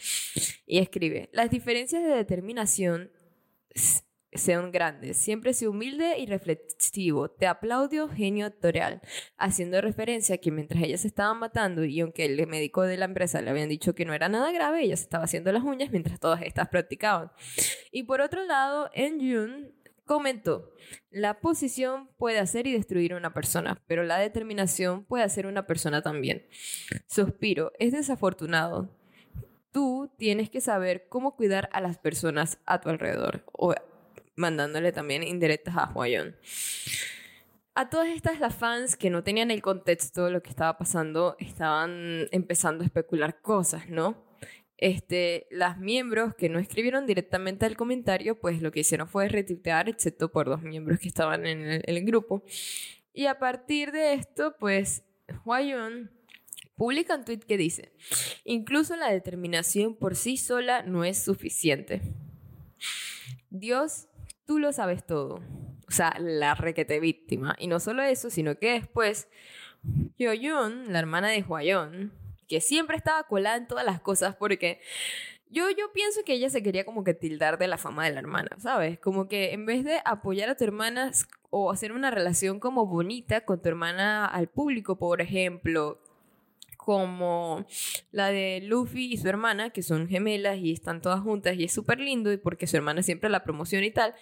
Y 0.66 0.78
escribe, 0.78 1.28
las 1.32 1.50
diferencias 1.50 2.02
de 2.02 2.10
determinación 2.10 3.10
sean 4.34 4.72
grandes. 4.72 5.16
Siempre 5.16 5.52
sé 5.52 5.68
humilde 5.68 6.18
y 6.18 6.26
reflexivo. 6.26 7.30
Te 7.30 7.46
aplaudio, 7.46 8.08
genio 8.08 8.46
actorial. 8.46 9.00
Haciendo 9.36 9.80
referencia 9.80 10.36
a 10.36 10.38
que 10.38 10.50
mientras 10.50 10.82
ella 10.82 10.98
se 10.98 11.08
estaban 11.08 11.38
matando 11.38 11.84
y 11.84 12.00
aunque 12.00 12.24
el 12.24 12.46
médico 12.46 12.82
de 12.82 12.96
la 12.96 13.04
empresa 13.04 13.42
le 13.42 13.50
habían 13.50 13.68
dicho 13.68 13.94
que 13.94 14.04
no 14.04 14.14
era 14.14 14.28
nada 14.28 14.50
grave, 14.52 14.82
ella 14.82 14.96
se 14.96 15.04
estaba 15.04 15.24
haciendo 15.24 15.52
las 15.52 15.62
uñas 15.62 15.90
mientras 15.90 16.18
todas 16.18 16.42
estas 16.42 16.68
practicaban. 16.68 17.30
Y 17.90 18.04
por 18.04 18.20
otro 18.20 18.44
lado, 18.44 18.90
en 18.94 19.18
June 19.18 19.72
comentó, 20.04 20.72
la 21.10 21.40
posición 21.40 22.08
puede 22.16 22.38
hacer 22.38 22.66
y 22.66 22.72
destruir 22.72 23.12
a 23.12 23.16
una 23.16 23.32
persona, 23.32 23.80
pero 23.86 24.02
la 24.02 24.18
determinación 24.18 25.04
puede 25.04 25.24
hacer 25.24 25.46
una 25.46 25.66
persona 25.66 26.02
también. 26.02 26.46
Suspiro, 27.06 27.72
es 27.78 27.92
desafortunado. 27.92 28.90
Tú 29.70 30.12
tienes 30.18 30.50
que 30.50 30.60
saber 30.60 31.06
cómo 31.08 31.34
cuidar 31.34 31.70
a 31.72 31.80
las 31.80 31.96
personas 31.98 32.58
a 32.66 32.80
tu 32.80 32.90
alrededor 32.90 33.44
mandándole 34.36 34.92
también 34.92 35.22
indirectas 35.22 35.76
a 35.76 35.92
Huayon. 35.92 36.36
A 37.74 37.88
todas 37.88 38.08
estas, 38.08 38.38
las 38.38 38.54
fans 38.54 38.96
que 38.96 39.08
no 39.08 39.22
tenían 39.22 39.50
el 39.50 39.62
contexto 39.62 40.26
de 40.26 40.32
lo 40.32 40.42
que 40.42 40.50
estaba 40.50 40.76
pasando, 40.76 41.36
estaban 41.38 42.28
empezando 42.30 42.82
a 42.82 42.86
especular 42.86 43.40
cosas, 43.40 43.88
¿no? 43.88 44.26
Este, 44.76 45.46
las 45.50 45.78
miembros 45.78 46.34
que 46.34 46.48
no 46.48 46.58
escribieron 46.58 47.06
directamente 47.06 47.64
el 47.66 47.76
comentario, 47.76 48.38
pues 48.38 48.60
lo 48.60 48.72
que 48.72 48.80
hicieron 48.80 49.08
fue 49.08 49.28
retuitear, 49.28 49.88
excepto 49.88 50.30
por 50.30 50.46
dos 50.48 50.62
miembros 50.62 50.98
que 50.98 51.08
estaban 51.08 51.46
en 51.46 51.62
el, 51.62 51.82
en 51.86 51.96
el 51.96 52.04
grupo. 52.04 52.44
Y 53.14 53.26
a 53.26 53.38
partir 53.38 53.92
de 53.92 54.14
esto, 54.14 54.56
pues, 54.58 55.04
Huayun 55.44 56.10
publica 56.76 57.14
un 57.14 57.24
tweet 57.24 57.40
que 57.40 57.56
dice, 57.56 57.92
incluso 58.44 58.96
la 58.96 59.10
determinación 59.10 59.94
por 59.94 60.16
sí 60.16 60.36
sola 60.36 60.82
no 60.82 61.04
es 61.04 61.18
suficiente. 61.18 62.02
Dios 63.50 64.08
tú 64.52 64.58
lo 64.58 64.70
sabes 64.74 65.06
todo. 65.06 65.40
O 65.88 65.90
sea, 65.90 66.14
la 66.18 66.54
requete 66.54 67.00
víctima. 67.00 67.56
Y 67.58 67.68
no 67.68 67.80
solo 67.80 68.02
eso, 68.02 68.28
sino 68.28 68.58
que 68.58 68.72
después, 68.72 69.26
Yoyun, 70.18 70.92
la 70.92 70.98
hermana 70.98 71.28
de 71.28 71.40
Huayón, 71.42 72.12
que 72.48 72.60
siempre 72.60 72.98
estaba 72.98 73.22
colada 73.22 73.56
en 73.56 73.66
todas 73.66 73.86
las 73.86 74.02
cosas 74.02 74.36
porque 74.36 74.78
yo, 75.48 75.70
yo 75.70 75.90
pienso 75.94 76.20
que 76.26 76.34
ella 76.34 76.50
se 76.50 76.62
quería 76.62 76.84
como 76.84 77.02
que 77.02 77.14
tildar 77.14 77.56
de 77.56 77.66
la 77.66 77.78
fama 77.78 78.04
de 78.04 78.12
la 78.12 78.20
hermana, 78.20 78.50
¿sabes? 78.58 78.98
Como 78.98 79.26
que 79.26 79.54
en 79.54 79.64
vez 79.64 79.84
de 79.84 80.02
apoyar 80.04 80.50
a 80.50 80.54
tu 80.54 80.64
hermana 80.64 81.12
o 81.48 81.70
hacer 81.70 81.92
una 81.92 82.10
relación 82.10 82.60
como 82.60 82.84
bonita 82.84 83.46
con 83.46 83.62
tu 83.62 83.70
hermana 83.70 84.26
al 84.26 84.48
público, 84.48 84.98
por 84.98 85.22
ejemplo, 85.22 85.98
como 86.84 87.64
la 88.10 88.28
de 88.28 88.60
Luffy 88.60 89.12
y 89.12 89.16
su 89.16 89.28
hermana, 89.28 89.70
que 89.70 89.82
son 89.82 90.08
gemelas 90.08 90.58
y 90.58 90.72
están 90.72 91.00
todas 91.00 91.20
juntas 91.20 91.56
y 91.56 91.64
es 91.64 91.72
súper 91.72 92.00
lindo 92.00 92.32
y 92.32 92.38
porque 92.38 92.66
su 92.66 92.76
hermana 92.76 93.04
siempre 93.04 93.30
la 93.30 93.44
promociona 93.44 93.86
y 93.86 93.92
tal. 93.92 94.14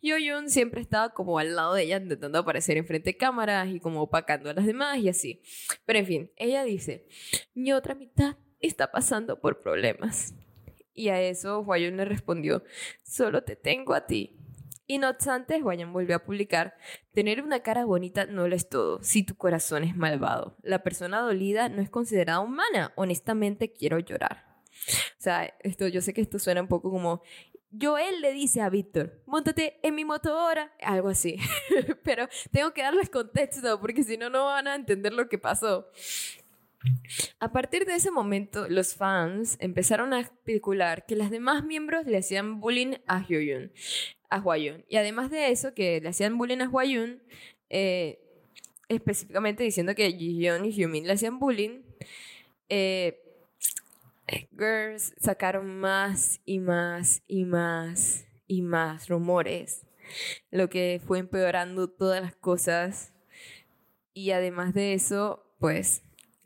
Yoyun 0.00 0.48
siempre 0.50 0.80
estaba 0.80 1.12
como 1.12 1.40
al 1.40 1.56
lado 1.56 1.74
de 1.74 1.82
ella 1.82 1.96
intentando 1.96 2.38
aparecer 2.38 2.76
enfrente 2.76 3.10
de 3.10 3.16
cámaras 3.16 3.68
y 3.68 3.80
como 3.80 4.02
opacando 4.02 4.50
a 4.50 4.52
las 4.54 4.66
demás 4.66 4.98
y 4.98 5.08
así. 5.08 5.42
Pero 5.84 5.98
en 5.98 6.06
fin, 6.06 6.32
ella 6.36 6.62
dice, 6.62 7.08
mi 7.54 7.72
otra 7.72 7.96
mitad 7.96 8.36
está 8.60 8.92
pasando 8.92 9.40
por 9.40 9.60
problemas. 9.60 10.34
Y 10.94 11.08
a 11.08 11.20
eso 11.20 11.60
Huayun 11.60 11.96
le 11.96 12.04
respondió, 12.04 12.62
solo 13.02 13.42
te 13.42 13.56
tengo 13.56 13.94
a 13.94 14.06
ti. 14.06 14.36
Y 14.90 14.96
no 14.96 15.10
obstante, 15.10 15.60
Guayan 15.60 15.92
volvió 15.92 16.16
a 16.16 16.24
publicar, 16.24 16.74
tener 17.12 17.42
una 17.42 17.60
cara 17.60 17.84
bonita 17.84 18.24
no 18.24 18.48
lo 18.48 18.56
es 18.56 18.70
todo, 18.70 19.02
si 19.02 19.22
tu 19.22 19.36
corazón 19.36 19.84
es 19.84 19.94
malvado. 19.94 20.56
La 20.62 20.82
persona 20.82 21.20
dolida 21.20 21.68
no 21.68 21.82
es 21.82 21.90
considerada 21.90 22.40
humana, 22.40 22.92
honestamente 22.96 23.70
quiero 23.70 23.98
llorar. 23.98 24.46
O 25.18 25.20
sea, 25.20 25.54
esto, 25.60 25.88
yo 25.88 26.00
sé 26.00 26.14
que 26.14 26.22
esto 26.22 26.38
suena 26.38 26.62
un 26.62 26.68
poco 26.68 26.90
como, 26.90 27.22
Joel 27.78 28.22
le 28.22 28.32
dice 28.32 28.62
a 28.62 28.70
Víctor, 28.70 29.20
montate 29.26 29.78
en 29.82 29.94
mi 29.94 30.06
moto 30.06 30.32
ahora, 30.32 30.72
algo 30.80 31.10
así. 31.10 31.36
Pero 32.02 32.26
tengo 32.50 32.72
que 32.72 32.80
darles 32.80 33.10
contexto 33.10 33.78
porque 33.82 34.02
si 34.04 34.16
no, 34.16 34.30
no 34.30 34.46
van 34.46 34.68
a 34.68 34.74
entender 34.74 35.12
lo 35.12 35.28
que 35.28 35.36
pasó. 35.36 35.90
A 37.40 37.52
partir 37.52 37.84
de 37.84 37.94
ese 37.94 38.10
momento, 38.10 38.68
los 38.68 38.94
fans 38.94 39.56
empezaron 39.60 40.12
a 40.12 40.20
especular 40.20 41.06
que 41.06 41.16
las 41.16 41.30
demás 41.30 41.64
miembros 41.64 42.06
le 42.06 42.18
hacían 42.18 42.60
bullying 42.60 42.94
a 43.06 43.20
Hyoyun, 43.20 43.72
a 44.30 44.40
Hwayun. 44.40 44.84
Y 44.88 44.96
además 44.96 45.30
de 45.30 45.50
eso, 45.50 45.74
que 45.74 46.00
le 46.00 46.08
hacían 46.08 46.38
bullying 46.38 46.60
a 46.60 46.68
Hwayun, 46.68 47.22
eh, 47.70 48.20
específicamente 48.88 49.64
diciendo 49.64 49.94
que 49.94 50.12
Jiyeon 50.12 50.64
y 50.64 50.72
Hyumin 50.72 51.06
le 51.06 51.12
hacían 51.12 51.38
bullying, 51.38 51.82
eh, 52.68 53.22
Girls 54.56 55.14
sacaron 55.18 55.78
más 55.80 56.40
y 56.44 56.58
más 56.58 57.22
y 57.26 57.44
más 57.44 58.26
y 58.46 58.62
más 58.62 59.08
rumores, 59.08 59.86
lo 60.50 60.68
que 60.68 61.00
fue 61.06 61.18
empeorando 61.18 61.88
todas 61.88 62.22
las 62.22 62.36
cosas. 62.36 63.12
Y 64.12 64.32
además 64.32 64.74
de 64.74 64.94
eso, 64.94 65.46
pues 65.58 66.02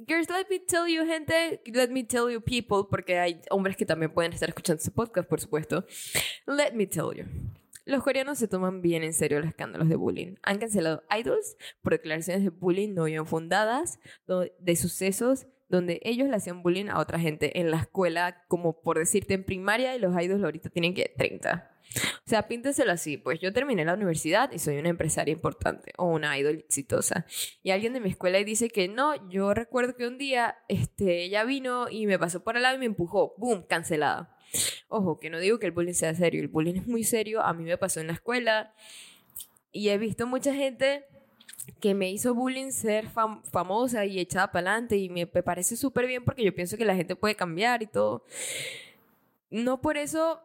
Girls, 0.06 0.28
let 0.30 0.46
me 0.50 0.58
tell 0.58 0.88
you, 0.88 1.04
gente, 1.06 1.60
let 1.66 1.88
me 1.88 2.02
tell 2.02 2.30
you, 2.30 2.40
people, 2.40 2.88
porque 2.90 3.18
hay 3.18 3.40
hombres 3.50 3.76
que 3.76 3.86
también 3.86 4.12
pueden 4.12 4.32
estar 4.32 4.48
escuchando 4.48 4.78
este 4.78 4.90
podcast, 4.90 5.28
por 5.28 5.40
supuesto. 5.40 5.84
Let 6.46 6.72
me 6.74 6.86
tell 6.86 7.14
you. 7.14 7.24
Los 7.84 8.02
coreanos 8.02 8.38
se 8.38 8.48
toman 8.48 8.80
bien 8.80 9.02
en 9.02 9.12
serio 9.12 9.38
los 9.38 9.48
escándalos 9.48 9.88
de 9.88 9.96
bullying. 9.96 10.36
Han 10.42 10.58
cancelado 10.58 11.02
idols 11.16 11.56
por 11.82 11.92
declaraciones 11.92 12.42
de 12.42 12.50
bullying 12.50 12.94
no 12.94 13.04
bien 13.04 13.26
fundadas, 13.26 13.98
de 14.58 14.76
sucesos 14.76 15.46
donde 15.68 16.00
ellos 16.04 16.28
le 16.28 16.36
hacían 16.36 16.62
bullying 16.62 16.88
a 16.88 16.98
otra 16.98 17.18
gente 17.18 17.58
en 17.58 17.70
la 17.70 17.78
escuela, 17.78 18.44
como 18.48 18.82
por 18.82 18.98
decirte 18.98 19.34
en 19.34 19.44
primaria, 19.44 19.96
y 19.96 19.98
los 19.98 20.14
idols 20.20 20.44
ahorita 20.44 20.68
tienen 20.68 20.94
que 20.94 21.12
30. 21.16 21.71
O 21.96 22.28
sea, 22.28 22.48
pínteselo 22.48 22.92
así, 22.92 23.16
pues 23.16 23.40
yo 23.40 23.52
terminé 23.52 23.84
la 23.84 23.94
universidad 23.94 24.50
y 24.52 24.58
soy 24.58 24.78
una 24.78 24.88
empresaria 24.88 25.32
importante 25.32 25.92
o 25.98 26.06
una 26.06 26.38
idol 26.38 26.56
exitosa. 26.56 27.26
Y 27.62 27.70
alguien 27.70 27.92
de 27.92 28.00
mi 28.00 28.08
escuela 28.08 28.38
dice 28.38 28.70
que 28.70 28.88
no, 28.88 29.28
yo 29.28 29.54
recuerdo 29.54 29.96
que 29.96 30.06
un 30.06 30.18
día 30.18 30.56
este, 30.68 31.24
ella 31.24 31.44
vino 31.44 31.88
y 31.90 32.06
me 32.06 32.18
pasó 32.18 32.42
por 32.42 32.56
el 32.56 32.62
lado 32.62 32.76
y 32.76 32.78
me 32.78 32.86
empujó, 32.86 33.34
¡boom!, 33.36 33.64
cancelada. 33.68 34.36
Ojo, 34.88 35.18
que 35.18 35.30
no 35.30 35.38
digo 35.38 35.58
que 35.58 35.66
el 35.66 35.72
bullying 35.72 35.94
sea 35.94 36.14
serio, 36.14 36.40
el 36.40 36.48
bullying 36.48 36.76
es 36.76 36.86
muy 36.86 37.04
serio, 37.04 37.42
a 37.42 37.52
mí 37.54 37.64
me 37.64 37.78
pasó 37.78 38.00
en 38.00 38.08
la 38.08 38.12
escuela 38.12 38.74
y 39.70 39.88
he 39.88 39.98
visto 39.98 40.26
mucha 40.26 40.54
gente 40.54 41.06
que 41.80 41.94
me 41.94 42.10
hizo 42.10 42.34
bullying 42.34 42.70
ser 42.70 43.08
famosa 43.08 44.04
y 44.04 44.18
echada 44.18 44.50
para 44.52 44.72
adelante 44.72 44.96
y 44.96 45.08
me, 45.08 45.26
parece 45.26 45.76
súper 45.76 46.06
bien 46.06 46.24
porque 46.24 46.44
yo 46.44 46.54
pienso 46.54 46.76
que 46.76 46.84
la 46.84 46.94
gente 46.94 47.16
puede 47.16 47.34
cambiar 47.34 47.82
y 47.82 47.86
todo. 47.86 48.24
No 49.50 49.80
por 49.80 49.96
eso 49.96 50.40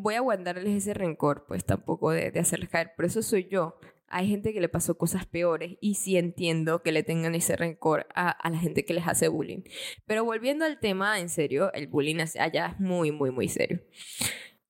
voy 0.00 0.14
a 0.14 0.20
guardarles 0.20 0.74
ese 0.74 0.94
rencor, 0.94 1.44
pues 1.46 1.64
tampoco 1.64 2.10
de, 2.10 2.32
hacerles 2.38 2.68
caer, 2.68 2.92
pero 2.96 3.06
eso 3.06 3.22
soy 3.22 3.48
yo. 3.48 3.78
Hay 4.10 4.26
gente 4.28 4.54
que 4.54 4.60
le 4.60 4.70
pasó 4.70 4.96
cosas 4.96 5.26
peores 5.26 5.76
y 5.80 5.96
sí 5.96 6.16
entiendo 6.16 6.82
que 6.82 6.92
le 6.92 7.02
tengan 7.02 7.34
ese 7.34 7.56
rencor 7.56 8.06
a, 8.14 8.30
a, 8.30 8.50
la 8.50 8.58
gente 8.58 8.84
que 8.84 8.94
les 8.94 9.06
hace 9.06 9.28
bullying. 9.28 9.62
Pero 10.06 10.24
volviendo 10.24 10.64
al 10.64 10.80
tema, 10.80 11.20
en 11.20 11.28
serio, 11.28 11.70
el 11.74 11.88
bullying 11.88 12.24
allá 12.38 12.68
es 12.68 12.80
muy, 12.80 13.12
muy, 13.12 13.30
muy 13.30 13.48
serio. 13.48 13.80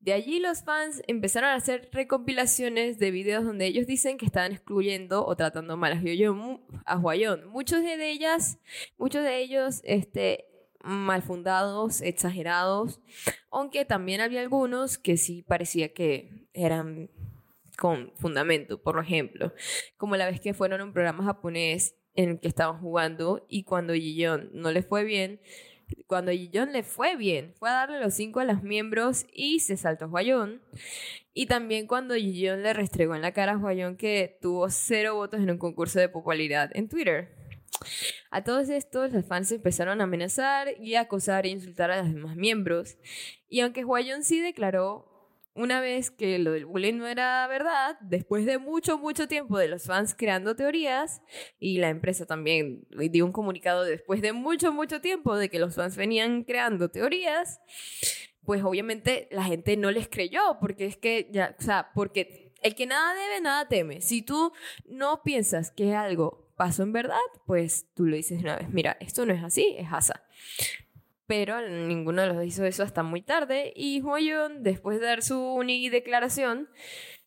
De 0.01 0.13
allí 0.13 0.39
los 0.41 0.63
fans 0.63 1.03
empezaron 1.07 1.51
a 1.51 1.55
hacer 1.55 1.91
recompilaciones 1.93 2.99
de 2.99 3.11
videos 3.11 3.45
donde 3.45 3.67
ellos 3.67 3.87
dicen 3.87 4.17
que 4.17 4.27
estaban 4.27 4.53
excluyendo 4.53 5.27
o 5.27 5.37
tratando 5.37 5.77
mal 5.77 6.01
a 6.87 6.97
Huayón. 6.97 7.49
Muchos 7.49 7.83
de 7.83 8.11
ellas, 8.11 8.59
muchos 8.97 9.23
de 9.23 9.39
ellos, 9.39 9.83
este, 9.85 10.47
mal 10.89 11.23
fundados, 11.23 12.01
exagerados, 12.01 13.01
aunque 13.51 13.85
también 13.85 14.21
había 14.21 14.41
algunos 14.41 14.99
que 14.99 15.17
sí 15.17 15.43
parecía 15.43 15.93
que 15.93 16.49
eran 16.55 17.11
con 17.77 18.13
fundamento, 18.17 18.83
por 18.83 18.99
ejemplo, 18.99 19.53
como 19.97 20.17
la 20.17 20.27
vez 20.27 20.41
que 20.41 20.55
fueron 20.55 20.81
a 20.81 20.85
un 20.85 20.93
programa 20.93 21.25
japonés 21.25 21.95
en 22.15 22.31
el 22.31 22.41
que 22.41 22.49
estaban 22.49 22.81
jugando 22.81 23.47
y 23.49 23.63
cuando 23.63 23.95
Jiyeon 23.95 24.51
no 24.53 24.73
le 24.73 24.83
fue 24.83 25.05
bien, 25.05 25.41
cuando 26.07 26.33
Jiyeon 26.33 26.73
le 26.73 26.83
fue 26.83 27.17
bien, 27.17 27.55
fue 27.59 27.71
a 27.71 27.75
darle 27.75 28.01
los 28.01 28.15
cinco 28.15 28.41
a 28.41 28.45
los 28.45 28.63
miembros 28.63 29.27
y 29.33 29.61
se 29.61 29.77
saltó 29.77 30.07
a 30.07 30.09
Huayón. 30.09 30.61
Y 31.33 31.47
también 31.47 31.87
cuando 31.87 32.15
Jiyeon 32.15 32.63
le 32.63 32.73
restregó 32.73 33.15
en 33.15 33.23
la 33.23 33.33
cara 33.33 33.53
a 33.53 33.59
Huayón 33.59 33.97
que 33.97 34.39
tuvo 34.43 34.69
cero 34.71 35.15
votos 35.15 35.41
en 35.41 35.51
un 35.51 35.59
concurso 35.59 36.01
de 36.01 36.09
popularidad 36.09 36.71
en 36.75 36.89
Twitter. 36.89 37.35
A 38.31 38.45
todos 38.45 38.69
estos, 38.69 39.13
los 39.13 39.25
fans 39.25 39.51
empezaron 39.53 40.01
a 40.01 40.05
amenazar 40.05 40.75
y 40.81 40.95
acosar 40.95 41.47
e 41.47 41.51
insultar 41.51 41.91
a 41.91 42.03
los 42.03 42.13
demás 42.13 42.37
miembros. 42.37 42.99
Y 43.49 43.61
aunque 43.61 43.85
Huayón 43.85 44.23
sí 44.23 44.41
declaró 44.41 45.09
una 45.55 45.81
vez 45.81 46.13
que 46.13 46.39
lo 46.39 46.53
del 46.53 46.67
bullying 46.67 46.99
no 46.99 47.07
era 47.09 47.45
verdad, 47.49 47.99
después 48.01 48.47
de 48.47 48.59
mucho, 48.59 48.97
mucho 48.97 49.27
tiempo 49.27 49.59
de 49.59 49.67
los 49.67 49.85
fans 49.85 50.15
creando 50.15 50.55
teorías, 50.55 51.21
y 51.59 51.79
la 51.79 51.89
empresa 51.89 52.27
también 52.27 52.87
dio 53.11 53.25
un 53.25 53.33
comunicado 53.33 53.83
después 53.83 54.23
de 54.23 54.33
mucho, 54.33 54.73
mucho 54.73 55.01
tiempo 55.01 55.37
de 55.37 55.49
que 55.49 55.59
los 55.59 55.75
fans 55.75 55.97
venían 55.97 56.45
creando 56.45 56.91
teorías, 56.91 57.61
pues 58.45 58.63
obviamente 58.63 59.29
la 59.33 59.43
gente 59.43 59.77
no 59.77 59.91
les 59.91 60.09
creyó, 60.09 60.59
porque 60.61 60.87
es 60.87 60.97
que 60.97 61.29
ya, 61.33 61.57
o 61.59 61.63
sea, 61.63 61.91
porque 61.93 62.55
el 62.63 62.77
que 62.77 62.87
nada 62.87 63.15
debe, 63.15 63.41
nada 63.41 63.69
teme. 63.69 64.01
Si 64.01 64.23
tú 64.23 64.53
no 64.87 65.23
piensas 65.25 65.73
que 65.73 65.95
algo 65.95 66.48
pasó 66.59 66.83
en 66.83 66.93
verdad, 66.93 67.17
pues 67.47 67.87
tú 67.95 68.05
lo 68.05 68.17
dices 68.17 68.43
una 68.43 68.57
vez, 68.57 68.69
mira, 68.69 68.97
esto 69.01 69.25
no 69.25 69.33
es 69.33 69.43
así, 69.45 69.77
es 69.79 69.89
asa. 69.91 70.25
Pero 71.27 71.67
ninguno 71.67 72.23
de 72.23 72.29
los 72.29 72.45
hizo 72.45 72.65
eso 72.65 72.83
hasta 72.83 73.05
muy 73.05 73.23
tarde 73.23 73.73
y 73.77 74.03
Huayón, 74.03 74.65
después 74.65 74.99
de 74.99 75.07
dar 75.07 75.23
su 75.23 75.39
uni 75.39 75.89
declaración, 75.89 76.69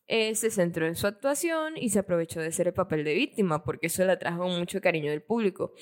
eh, 0.06 0.34
se 0.34 0.50
centró 0.50 0.86
en 0.86 0.96
su 0.96 1.06
actuación 1.06 1.78
y 1.78 1.88
se 1.88 2.00
aprovechó 2.00 2.40
de 2.40 2.52
ser 2.52 2.66
el 2.66 2.74
papel 2.74 3.04
de 3.04 3.14
víctima, 3.14 3.64
porque 3.64 3.86
eso 3.86 4.04
le 4.04 4.12
atrajo 4.12 4.46
mucho 4.48 4.82
cariño 4.82 5.10
del 5.10 5.22
público. 5.22 5.72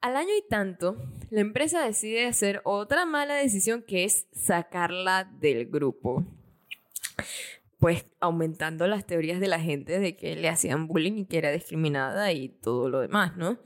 Al 0.00 0.14
año 0.16 0.30
y 0.38 0.48
tanto, 0.48 0.96
la 1.30 1.40
empresa 1.40 1.84
decide 1.84 2.26
hacer 2.26 2.60
otra 2.62 3.06
mala 3.06 3.34
decisión 3.34 3.82
que 3.82 4.04
es 4.04 4.28
sacarla 4.32 5.24
del 5.40 5.66
grupo 5.66 6.24
pues 7.78 8.06
aumentando 8.20 8.86
las 8.86 9.06
teorías 9.06 9.40
de 9.40 9.48
la 9.48 9.60
gente 9.60 9.98
de 9.98 10.16
que 10.16 10.34
le 10.36 10.48
hacían 10.48 10.86
bullying 10.86 11.18
y 11.18 11.26
que 11.26 11.38
era 11.38 11.52
discriminada 11.52 12.32
y 12.32 12.48
todo 12.48 12.88
lo 12.88 13.00
demás, 13.00 13.36
¿no? 13.36 13.58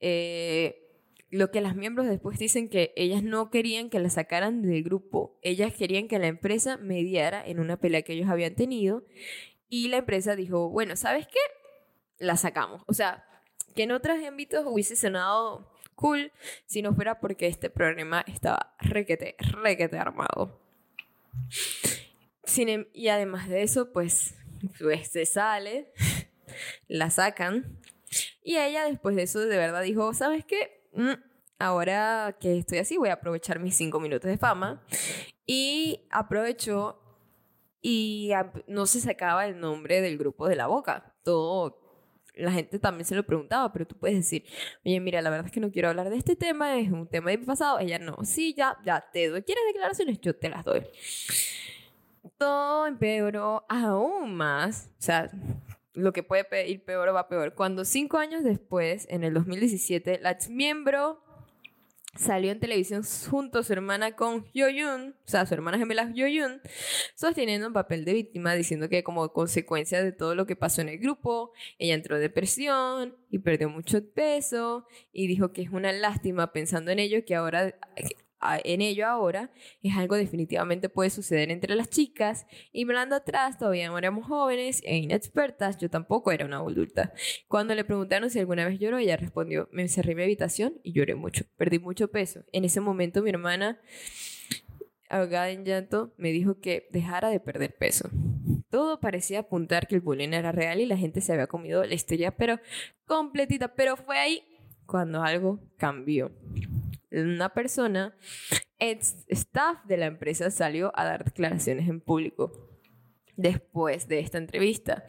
Eh, 0.00 0.82
lo 1.30 1.50
que 1.50 1.60
las 1.60 1.76
miembros 1.76 2.06
después 2.06 2.38
dicen 2.38 2.68
que 2.68 2.92
ellas 2.96 3.22
no 3.22 3.50
querían 3.50 3.90
que 3.90 3.98
la 3.98 4.10
sacaran 4.10 4.62
del 4.62 4.82
grupo, 4.82 5.38
ellas 5.42 5.72
querían 5.74 6.08
que 6.08 6.18
la 6.18 6.28
empresa 6.28 6.76
mediara 6.76 7.44
en 7.44 7.60
una 7.60 7.78
pelea 7.78 8.02
que 8.02 8.14
ellos 8.14 8.28
habían 8.28 8.54
tenido 8.54 9.04
y 9.68 9.88
la 9.88 9.98
empresa 9.98 10.36
dijo, 10.36 10.70
bueno, 10.70 10.96
¿sabes 10.96 11.26
qué? 11.26 11.38
La 12.18 12.36
sacamos. 12.36 12.82
O 12.86 12.94
sea, 12.94 13.24
que 13.74 13.82
en 13.82 13.92
otros 13.92 14.16
ámbitos 14.24 14.64
hubiese 14.66 14.96
sonado 14.96 15.72
cool 15.94 16.32
si 16.66 16.82
no 16.82 16.94
fuera 16.94 17.20
porque 17.20 17.46
este 17.46 17.70
problema 17.70 18.24
estaba 18.26 18.74
requete, 18.80 19.36
requete 19.38 19.98
armado. 19.98 20.60
Em, 22.56 22.86
y 22.92 23.08
además 23.08 23.48
de 23.48 23.62
eso, 23.62 23.92
pues, 23.92 24.34
pues 24.78 25.08
se 25.08 25.26
sale, 25.26 25.92
la 26.88 27.10
sacan. 27.10 27.78
Y 28.42 28.56
ella 28.56 28.84
después 28.84 29.16
de 29.16 29.22
eso 29.22 29.40
de 29.40 29.56
verdad 29.56 29.82
dijo, 29.82 30.14
¿sabes 30.14 30.44
qué? 30.44 30.82
Mm, 30.92 31.14
ahora 31.58 32.36
que 32.40 32.58
estoy 32.58 32.78
así, 32.78 32.96
voy 32.96 33.08
a 33.08 33.14
aprovechar 33.14 33.58
mis 33.58 33.76
cinco 33.76 34.00
minutos 34.00 34.30
de 34.30 34.38
fama. 34.38 34.82
Y 35.46 36.06
aprovechó 36.10 37.00
y 37.82 38.32
no 38.66 38.86
se 38.86 39.00
sacaba 39.00 39.46
el 39.46 39.60
nombre 39.60 40.00
del 40.00 40.18
grupo 40.18 40.48
de 40.48 40.56
la 40.56 40.66
boca. 40.66 41.14
Todo, 41.24 41.78
la 42.34 42.52
gente 42.52 42.78
también 42.78 43.04
se 43.04 43.14
lo 43.14 43.24
preguntaba, 43.24 43.72
pero 43.72 43.86
tú 43.86 43.96
puedes 43.96 44.16
decir, 44.16 44.44
oye, 44.84 44.98
mira, 45.00 45.20
la 45.22 45.30
verdad 45.30 45.46
es 45.46 45.52
que 45.52 45.60
no 45.60 45.70
quiero 45.70 45.88
hablar 45.88 46.10
de 46.10 46.16
este 46.16 46.36
tema, 46.36 46.78
es 46.78 46.90
un 46.90 47.06
tema 47.08 47.30
de 47.30 47.38
mi 47.38 47.44
pasado. 47.44 47.78
Ella 47.78 47.98
no, 47.98 48.16
sí, 48.24 48.54
ya, 48.56 48.76
ya 48.84 49.04
te 49.12 49.28
doy. 49.28 49.42
¿Quieres 49.42 49.64
declaraciones? 49.68 50.20
Yo 50.20 50.34
te 50.34 50.48
las 50.48 50.64
doy 50.64 50.82
todo 52.38 52.86
empeoró 52.86 53.64
aún 53.68 54.34
más. 54.34 54.90
O 54.98 55.02
sea, 55.02 55.30
lo 55.92 56.12
que 56.12 56.22
puede 56.22 56.68
ir 56.68 56.84
peor 56.84 57.14
va 57.14 57.28
peor. 57.28 57.54
Cuando 57.54 57.84
cinco 57.84 58.18
años 58.18 58.44
después, 58.44 59.06
en 59.10 59.24
el 59.24 59.34
2017, 59.34 60.20
la 60.20 60.32
ex 60.32 60.50
miembro 60.50 61.22
salió 62.18 62.50
en 62.50 62.60
televisión 62.60 63.02
junto 63.30 63.58
a 63.58 63.62
su 63.62 63.72
hermana 63.72 64.16
con 64.16 64.44
Hyo-yoon, 64.52 65.14
o 65.18 65.28
sea, 65.28 65.46
su 65.46 65.54
hermana 65.54 65.78
gemela 65.78 66.10
Hyo-yoon, 66.12 66.60
sosteniendo 67.14 67.66
un 67.66 67.72
papel 67.72 68.04
de 68.04 68.14
víctima, 68.14 68.54
diciendo 68.54 68.88
que 68.88 69.04
como 69.04 69.32
consecuencia 69.32 70.02
de 70.02 70.12
todo 70.12 70.34
lo 70.34 70.46
que 70.46 70.56
pasó 70.56 70.80
en 70.80 70.88
el 70.88 70.98
grupo, 70.98 71.52
ella 71.78 71.94
entró 71.94 72.16
en 72.16 72.22
depresión 72.22 73.16
y 73.30 73.38
perdió 73.38 73.68
mucho 73.68 74.02
peso 74.12 74.86
y 75.12 75.26
dijo 75.26 75.52
que 75.52 75.62
es 75.62 75.70
una 75.70 75.92
lástima 75.92 76.52
pensando 76.52 76.90
en 76.90 76.98
ello 76.98 77.24
que 77.24 77.34
ahora 77.34 77.74
en 78.64 78.80
ello 78.80 79.06
ahora 79.06 79.50
es 79.82 79.96
algo 79.96 80.16
definitivamente 80.16 80.88
puede 80.88 81.10
suceder 81.10 81.50
entre 81.50 81.74
las 81.74 81.90
chicas. 81.90 82.46
Y 82.72 82.84
mirando 82.84 83.16
atrás 83.16 83.58
todavía 83.58 83.88
no 83.88 83.98
éramos 83.98 84.26
jóvenes 84.26 84.82
e 84.84 84.96
inexpertas 84.96 85.78
yo 85.78 85.90
tampoco 85.90 86.32
era 86.32 86.44
una 86.44 86.58
adulta. 86.58 87.12
Cuando 87.48 87.74
le 87.74 87.84
preguntaron 87.84 88.30
si 88.30 88.38
alguna 88.38 88.66
vez 88.66 88.78
lloró 88.78 88.98
ella 88.98 89.16
respondió 89.16 89.68
me 89.72 89.82
encerré 89.82 90.12
en 90.12 90.16
mi 90.18 90.22
habitación 90.24 90.74
y 90.82 90.92
lloré 90.92 91.14
mucho 91.14 91.44
perdí 91.56 91.78
mucho 91.78 92.08
peso 92.08 92.44
en 92.52 92.64
ese 92.64 92.80
momento 92.80 93.22
mi 93.22 93.30
hermana 93.30 93.80
ahogada 95.08 95.50
en 95.50 95.64
llanto 95.64 96.12
me 96.16 96.30
dijo 96.30 96.60
que 96.60 96.88
dejara 96.90 97.28
de 97.28 97.40
perder 97.40 97.76
peso. 97.76 98.08
Todo 98.70 99.00
parecía 99.00 99.40
apuntar 99.40 99.86
que 99.86 99.94
el 99.94 100.00
bullying 100.00 100.32
era 100.32 100.52
real 100.52 100.80
y 100.80 100.86
la 100.86 100.96
gente 100.96 101.20
se 101.20 101.32
había 101.32 101.46
comido 101.46 101.84
la 101.84 101.94
historia 101.94 102.36
pero 102.36 102.58
completita. 103.06 103.74
Pero 103.74 103.96
fue 103.96 104.18
ahí 104.18 104.42
cuando 104.86 105.22
algo 105.22 105.60
cambió 105.76 106.32
una 107.10 107.50
persona, 107.50 108.16
ex 108.78 109.24
staff 109.28 109.84
de 109.86 109.96
la 109.96 110.06
empresa, 110.06 110.50
salió 110.50 110.92
a 110.94 111.04
dar 111.04 111.24
declaraciones 111.24 111.88
en 111.88 112.00
público 112.00 112.66
después 113.36 114.08
de 114.08 114.18
esta 114.20 114.38
entrevista. 114.38 115.04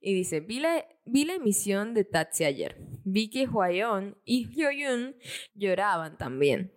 Y 0.00 0.14
dice, 0.14 0.40
vi 0.40 0.60
la, 0.60 0.84
emisión 1.06 1.94
de 1.94 2.04
Taxi 2.04 2.44
ayer. 2.44 2.76
Vi 3.04 3.30
que 3.30 3.46
Hwayeon 3.46 4.18
y 4.24 4.48
Hyoyun 4.48 5.16
lloraban 5.54 6.18
también. 6.18 6.72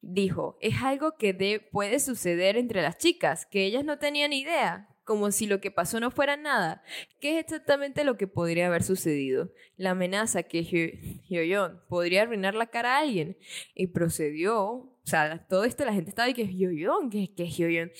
Dijo, 0.00 0.56
es 0.60 0.82
algo 0.82 1.16
que 1.16 1.60
puede 1.70 2.00
suceder 2.00 2.56
entre 2.56 2.82
las 2.82 2.98
chicas, 2.98 3.46
que 3.46 3.64
ellas 3.64 3.84
no 3.84 3.98
tenían 3.98 4.32
idea 4.32 4.88
como 5.08 5.30
si 5.30 5.46
lo 5.46 5.58
que 5.62 5.70
pasó 5.70 6.00
no 6.00 6.10
fuera 6.10 6.36
nada. 6.36 6.82
¿Qué 7.18 7.38
es 7.38 7.44
exactamente 7.44 8.04
lo 8.04 8.18
que 8.18 8.26
podría 8.26 8.66
haber 8.66 8.82
sucedido? 8.82 9.50
La 9.78 9.92
amenaza 9.92 10.42
que 10.42 10.62
Hyoyeon 10.62 11.80
podría 11.88 12.22
arruinar 12.22 12.54
la 12.54 12.66
cara 12.66 12.96
a 12.96 13.00
alguien. 13.00 13.38
Y 13.74 13.86
procedió, 13.86 14.60
o 14.60 15.00
sea, 15.04 15.46
todo 15.48 15.64
esto 15.64 15.86
la 15.86 15.94
gente 15.94 16.10
estaba 16.10 16.28
de 16.28 16.34
que 16.34 16.44
Hyoyeon, 16.44 17.08
que, 17.08 17.32
es 17.38 17.56
Hyoyeon. 17.56 17.90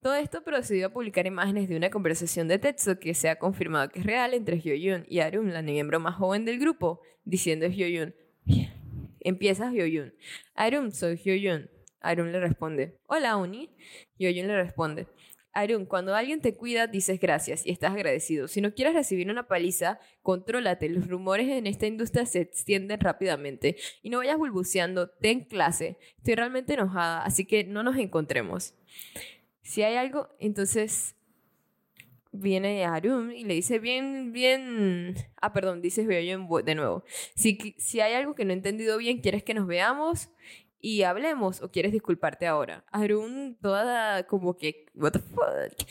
Todo 0.00 0.14
esto 0.14 0.44
procedió 0.44 0.86
a 0.86 0.92
publicar 0.92 1.26
imágenes 1.26 1.68
de 1.68 1.76
una 1.76 1.90
conversación 1.90 2.46
de 2.46 2.60
texto 2.60 3.00
que 3.00 3.12
se 3.14 3.28
ha 3.28 3.40
confirmado 3.40 3.88
que 3.88 3.98
es 3.98 4.06
real 4.06 4.34
entre 4.34 4.60
Hyoyeon 4.60 5.04
y 5.08 5.18
Arum, 5.18 5.48
la 5.48 5.62
miembro 5.62 5.98
más 5.98 6.14
joven 6.14 6.44
del 6.44 6.60
grupo, 6.60 7.02
diciendo 7.24 7.66
a 7.66 7.70
Hyoyeon, 7.70 8.14
Empieza 9.18 9.72
Hyoyun. 9.72 10.14
Arum, 10.54 10.92
soy 10.92 11.16
Hyoyun. 11.16 11.68
Arum 12.00 12.28
le 12.28 12.38
responde, 12.38 12.96
hola 13.08 13.36
Uni. 13.36 13.68
Hyoyun 14.16 14.46
le 14.46 14.56
responde, 14.62 15.08
Arun, 15.58 15.86
cuando 15.86 16.14
alguien 16.14 16.40
te 16.40 16.54
cuida, 16.54 16.86
dices 16.86 17.18
gracias 17.18 17.66
y 17.66 17.70
estás 17.70 17.92
agradecido. 17.92 18.48
Si 18.48 18.60
no 18.60 18.74
quieres 18.74 18.94
recibir 18.94 19.28
una 19.30 19.48
paliza, 19.48 19.98
contrólate. 20.22 20.88
Los 20.88 21.08
rumores 21.08 21.48
en 21.48 21.66
esta 21.66 21.86
industria 21.86 22.26
se 22.26 22.40
extienden 22.40 23.00
rápidamente. 23.00 23.76
Y 24.02 24.10
no 24.10 24.18
vayas 24.18 24.38
bulbuceando, 24.38 25.10
ten 25.10 25.40
clase. 25.40 25.98
Estoy 26.18 26.36
realmente 26.36 26.74
enojada, 26.74 27.22
así 27.24 27.44
que 27.44 27.64
no 27.64 27.82
nos 27.82 27.96
encontremos. 27.96 28.74
Si 29.62 29.82
hay 29.82 29.96
algo, 29.96 30.28
entonces 30.38 31.16
viene 32.30 32.84
Arun 32.84 33.32
y 33.32 33.44
le 33.44 33.54
dice 33.54 33.78
bien, 33.78 34.32
bien... 34.32 35.16
Ah, 35.40 35.52
perdón, 35.52 35.82
dice 35.82 36.06
de 36.06 36.74
nuevo. 36.74 37.04
Si, 37.34 37.74
si 37.78 38.00
hay 38.00 38.14
algo 38.14 38.34
que 38.34 38.44
no 38.44 38.52
he 38.52 38.56
entendido 38.56 38.96
bien, 38.98 39.20
¿quieres 39.20 39.42
que 39.42 39.54
nos 39.54 39.66
veamos? 39.66 40.30
Y 40.80 41.02
hablemos 41.02 41.62
o 41.62 41.70
quieres 41.70 41.92
disculparte 41.92 42.46
ahora. 42.46 42.84
Arun, 42.92 43.56
toda 43.60 44.26
como 44.26 44.56
que, 44.56 44.86
what 44.94 45.12
the 45.12 45.18
fuck. 45.18 45.88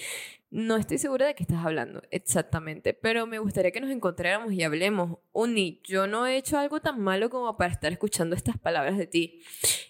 No 0.49 0.77
estoy 0.77 0.97
segura 0.97 1.27
de 1.27 1.35
qué 1.35 1.43
estás 1.43 1.65
hablando 1.65 2.01
exactamente, 2.09 2.93
pero 2.93 3.27
me 3.27 3.37
gustaría 3.37 3.71
que 3.71 3.81
nos 3.81 3.91
encontráramos 3.91 4.53
y 4.53 4.63
hablemos. 4.63 5.19
Uni, 5.33 5.81
yo 5.83 6.07
no 6.07 6.25
he 6.25 6.37
hecho 6.37 6.57
algo 6.57 6.79
tan 6.79 7.01
malo 7.01 7.29
como 7.29 7.57
para 7.57 7.73
estar 7.73 7.91
escuchando 7.91 8.33
estas 8.33 8.57
palabras 8.57 8.97
de 8.97 9.07
ti. 9.07 9.41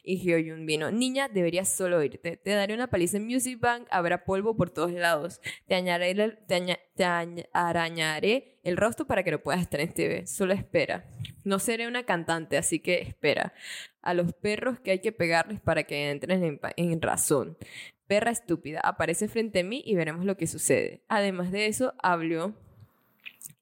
Y 0.04 0.18
Hyoyun 0.18 0.66
vino, 0.66 0.90
niña, 0.90 1.30
deberías 1.30 1.70
solo 1.70 2.02
irte. 2.02 2.38
Te 2.38 2.52
daré 2.52 2.74
una 2.74 2.88
paliza 2.88 3.18
en 3.18 3.28
Music 3.28 3.60
Bank, 3.60 3.86
habrá 3.92 4.26
polvo 4.26 4.58
por 4.58 4.72
todos 4.72 4.92
lados. 4.94 5.42
Te, 5.68 5.80
te, 6.48 6.80
te 6.96 7.06
arañaré 7.54 8.60
el 8.64 8.78
rostro 8.78 9.06
para 9.06 9.24
que 9.24 9.32
no 9.32 9.40
puedas 9.40 9.62
estar 9.62 9.80
en 9.80 9.94
TV. 9.94 10.26
Solo 10.26 10.54
espera. 10.54 11.06
No 11.44 11.60
seré 11.60 11.88
una 11.88 12.04
cantante, 12.04 12.58
así 12.58 12.80
que 12.80 13.00
espera. 13.02 13.54
A 14.08 14.14
los 14.14 14.32
perros 14.32 14.80
que 14.80 14.92
hay 14.92 15.00
que 15.00 15.12
pegarles 15.12 15.60
para 15.60 15.84
que 15.84 16.10
entren 16.10 16.62
en, 16.78 17.02
razón. 17.02 17.58
Perra 18.08 18.32
estúpida, 18.32 18.80
aparece 18.80 19.28
frente 19.28 19.60
a 19.60 19.64
mí 19.66 19.84
y 19.86 19.96
veremos 19.96 20.24
lo 20.24 20.38
que 20.38 20.48
sucede. 20.48 21.04
Además 21.10 21.52
de 21.52 21.66
eso, 21.66 21.94
habló 22.02 22.56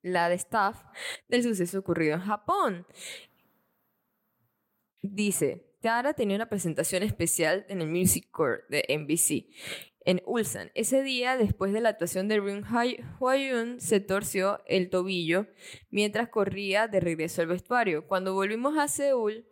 la 0.03 0.29
de 0.29 0.35
staff 0.35 0.83
del 1.29 1.41
suceso 1.41 1.79
ocurrido 1.79 2.13
en 2.13 2.21
Japón. 2.21 2.85
Dice, 5.01 5.65
Tara 5.81 6.13
tenía 6.13 6.35
una 6.35 6.47
presentación 6.49 7.01
especial 7.01 7.65
en 7.67 7.81
el 7.81 7.87
Music 7.87 8.29
Court 8.29 8.69
de 8.69 8.85
NBC 8.87 9.47
en 10.05 10.21
Ulsan. 10.25 10.71
Ese 10.75 11.01
día, 11.01 11.35
después 11.35 11.73
de 11.73 11.81
la 11.81 11.89
actuación 11.89 12.27
de 12.27 12.39
Ryun 12.39 12.63
Hwayun, 13.19 13.81
se 13.81 13.99
torció 13.99 14.61
el 14.67 14.89
tobillo 14.89 15.47
mientras 15.89 16.29
corría 16.29 16.87
de 16.87 16.99
regreso 16.99 17.41
al 17.41 17.47
vestuario. 17.47 18.07
Cuando 18.07 18.33
volvimos 18.33 18.77
a 18.77 18.87
Seúl, 18.87 19.45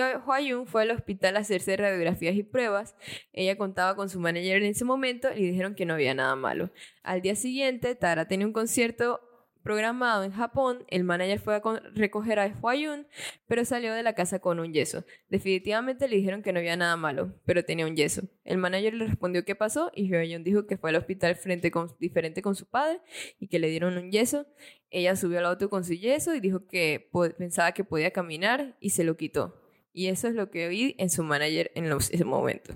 Hwayun 0.00 0.66
fue 0.66 0.82
al 0.82 0.90
hospital 0.90 1.36
a 1.36 1.40
hacerse 1.40 1.76
radiografías 1.76 2.34
y 2.34 2.42
pruebas. 2.42 2.94
Ella 3.32 3.56
contaba 3.56 3.96
con 3.96 4.08
su 4.08 4.20
manager 4.20 4.62
en 4.62 4.70
ese 4.70 4.84
momento 4.84 5.28
y 5.34 5.44
dijeron 5.46 5.74
que 5.74 5.86
no 5.86 5.94
había 5.94 6.14
nada 6.14 6.36
malo. 6.36 6.70
Al 7.02 7.22
día 7.22 7.34
siguiente, 7.34 7.94
Tara 7.94 8.26
tenía 8.26 8.46
un 8.46 8.52
concierto 8.52 9.20
programado 9.62 10.24
en 10.24 10.32
Japón, 10.32 10.84
el 10.88 11.04
manager 11.04 11.38
fue 11.38 11.54
a 11.54 11.62
recoger 11.94 12.38
a 12.38 12.48
Hwayun, 12.60 13.06
pero 13.46 13.64
salió 13.64 13.94
de 13.94 14.02
la 14.02 14.14
casa 14.14 14.40
con 14.40 14.60
un 14.60 14.72
yeso. 14.72 15.04
Definitivamente 15.28 16.08
le 16.08 16.16
dijeron 16.16 16.42
que 16.42 16.52
no 16.52 16.58
había 16.58 16.76
nada 16.76 16.96
malo, 16.96 17.34
pero 17.44 17.64
tenía 17.64 17.86
un 17.86 17.96
yeso. 17.96 18.22
El 18.44 18.58
manager 18.58 18.94
le 18.94 19.06
respondió 19.06 19.44
qué 19.44 19.54
pasó 19.54 19.90
y 19.94 20.10
Hwayun 20.10 20.44
dijo 20.44 20.66
que 20.66 20.76
fue 20.76 20.90
al 20.90 20.96
hospital 20.96 21.36
frente 21.36 21.70
con, 21.70 21.94
diferente 21.98 22.42
con 22.42 22.54
su 22.54 22.66
padre 22.66 23.00
y 23.38 23.48
que 23.48 23.58
le 23.58 23.68
dieron 23.68 23.96
un 23.96 24.10
yeso. 24.10 24.46
Ella 24.90 25.16
subió 25.16 25.38
al 25.38 25.46
auto 25.46 25.70
con 25.70 25.84
su 25.84 25.94
yeso 25.94 26.34
y 26.34 26.40
dijo 26.40 26.66
que 26.66 27.08
pensaba 27.38 27.72
que 27.72 27.84
podía 27.84 28.10
caminar 28.10 28.76
y 28.80 28.90
se 28.90 29.04
lo 29.04 29.16
quitó. 29.16 29.61
Y 29.92 30.08
eso 30.08 30.28
es 30.28 30.34
lo 30.34 30.50
que 30.50 30.66
oí 30.66 30.94
en 30.98 31.10
su 31.10 31.22
manager 31.22 31.70
en 31.74 31.84
ese 31.92 32.24
momento. 32.24 32.74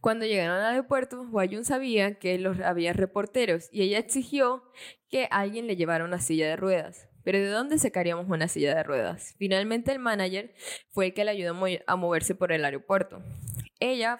Cuando 0.00 0.26
llegaron 0.26 0.56
al 0.56 0.72
aeropuerto, 0.72 1.22
Wayun 1.30 1.64
sabía 1.64 2.14
que 2.18 2.36
los 2.38 2.58
había 2.60 2.92
reporteros 2.92 3.68
y 3.70 3.82
ella 3.82 3.98
exigió 3.98 4.64
que 5.08 5.28
alguien 5.30 5.68
le 5.68 5.76
llevara 5.76 6.04
una 6.04 6.20
silla 6.20 6.48
de 6.48 6.56
ruedas. 6.56 7.08
Pero 7.22 7.38
¿de 7.38 7.46
dónde 7.46 7.78
sacaríamos 7.78 8.28
una 8.28 8.48
silla 8.48 8.74
de 8.74 8.82
ruedas? 8.82 9.34
Finalmente 9.38 9.92
el 9.92 10.00
manager 10.00 10.54
fue 10.90 11.06
el 11.06 11.14
que 11.14 11.24
le 11.24 11.30
ayudó 11.30 11.56
a 11.86 11.96
moverse 11.96 12.34
por 12.34 12.50
el 12.50 12.64
aeropuerto. 12.64 13.22
Ella 13.78 14.18